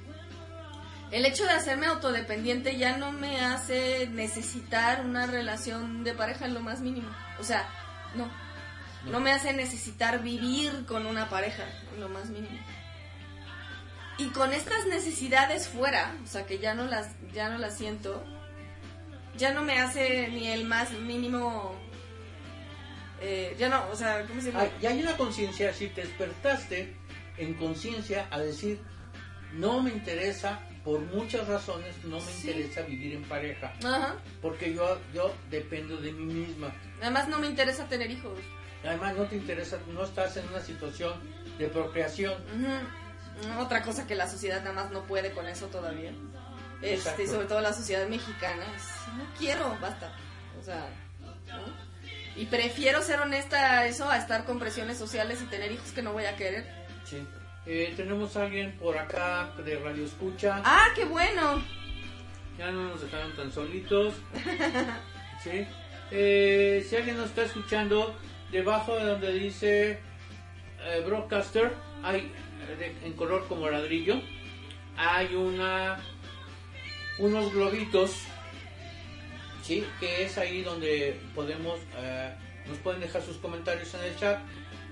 [1.11, 6.52] el hecho de hacerme autodependiente ya no me hace necesitar una relación de pareja en
[6.54, 7.09] lo más mínimo.
[7.40, 7.66] O sea,
[8.14, 8.28] no.
[9.11, 12.59] No me hace necesitar vivir con una pareja en lo más mínimo.
[14.18, 18.22] Y con estas necesidades fuera, o sea, que ya no las ya no las siento,
[19.36, 21.74] ya no me hace ni el más mínimo
[23.20, 24.62] eh, ya no, o sea, ¿cómo se llama?
[24.64, 26.94] Hay- y hay una conciencia, si te despertaste
[27.36, 28.80] en conciencia a decir,
[29.53, 32.49] no me interesa, por muchas razones, no me Sí.
[32.51, 34.16] interesa vivir en pareja, Ajá.
[34.40, 36.72] porque yo, yo dependo de mí misma.
[37.03, 38.38] Además no me interesa tener hijos.
[38.84, 41.14] Además, no te interesa, no estás en una situación
[41.59, 42.34] de procreación.
[43.59, 46.12] Otra cosa que la sociedad nada más no puede con eso todavía.
[46.80, 48.62] Este, sobre todo la sociedad mexicana.
[48.76, 48.84] es,
[49.16, 50.12] no quiero, basta.
[50.61, 50.88] O sea,
[51.20, 51.88] ¿no?
[52.40, 56.03] Y prefiero ser honesta a eso a estar con presiones sociales y tener hijos que
[56.03, 56.64] no voy a querer.
[57.05, 57.26] Sí.
[57.71, 60.62] Eh, tenemos a alguien por acá de Radio Escucha.
[60.64, 61.62] ¡Ah, qué bueno!
[62.57, 64.14] Ya no nos dejaron tan solitos.
[65.45, 65.66] ¿Sí?
[66.11, 68.16] Eh, si alguien nos está escuchando,
[68.51, 70.01] debajo de donde dice
[70.83, 72.33] eh, Broadcaster, hay
[72.79, 74.21] de- en color como ladrillo,
[74.97, 75.99] hay una
[77.19, 78.12] unos globitos,
[79.62, 79.85] ¿sí?
[80.01, 81.79] Que es ahí donde podemos,
[82.66, 84.39] nos pueden dejar sus comentarios en el chat.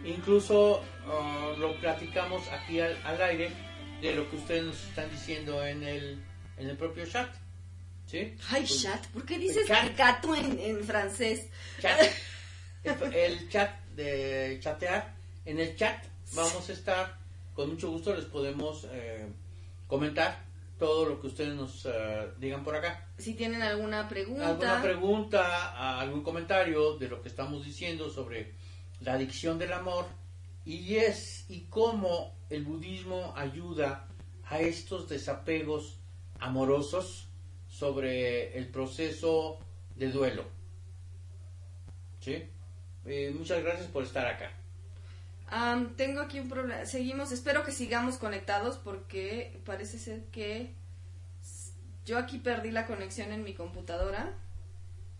[0.07, 3.51] Incluso ah, lo platicamos aquí al, al aire
[4.01, 6.23] de lo que ustedes nos están diciendo en el,
[6.59, 7.29] en el propio chat.
[8.07, 8.35] ¿Sí?
[8.51, 9.07] Ay, Pues, chat.
[9.09, 11.49] ¿Por qué dices gato en, en francés?
[11.81, 12.01] chat.
[12.85, 15.13] El, el chat de chatear.
[15.45, 16.05] En el chat
[16.35, 17.19] vamos a estar,
[17.53, 19.27] con mucho gusto les podemos eh,
[19.89, 20.45] comentar
[20.79, 23.09] todo lo que ustedes nos eh, digan por acá.
[23.19, 24.51] Si tienen alguna pregunta.
[24.51, 28.55] Alguna pregunta, algún comentario de lo que estamos diciendo sobre
[29.01, 30.07] la adicción del amor
[30.65, 34.09] y es y cómo el budismo ayuda
[34.45, 36.01] a estos desapegos
[36.39, 37.29] amorosos
[37.69, 39.59] sobre el proceso
[39.95, 40.45] de duelo.
[42.21, 42.45] ¿Sí?
[43.05, 44.51] Eh, muchas gracias por estar acá.
[45.97, 46.85] tengo aquí un problema.
[46.87, 50.75] Seguimos, espero que sigamos conectados porque parece ser que
[52.05, 54.33] yo aquí perdí la conexión en mi computadora.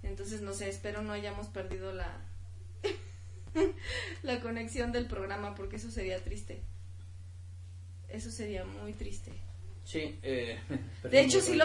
[0.03, 2.26] Entonces, no sé, espero no hayamos perdido la,
[4.23, 6.61] la conexión del programa porque eso sería triste.
[8.09, 9.33] Eso sería muy triste.
[9.85, 10.59] Sí, eh,
[11.11, 11.65] de hecho, si lo...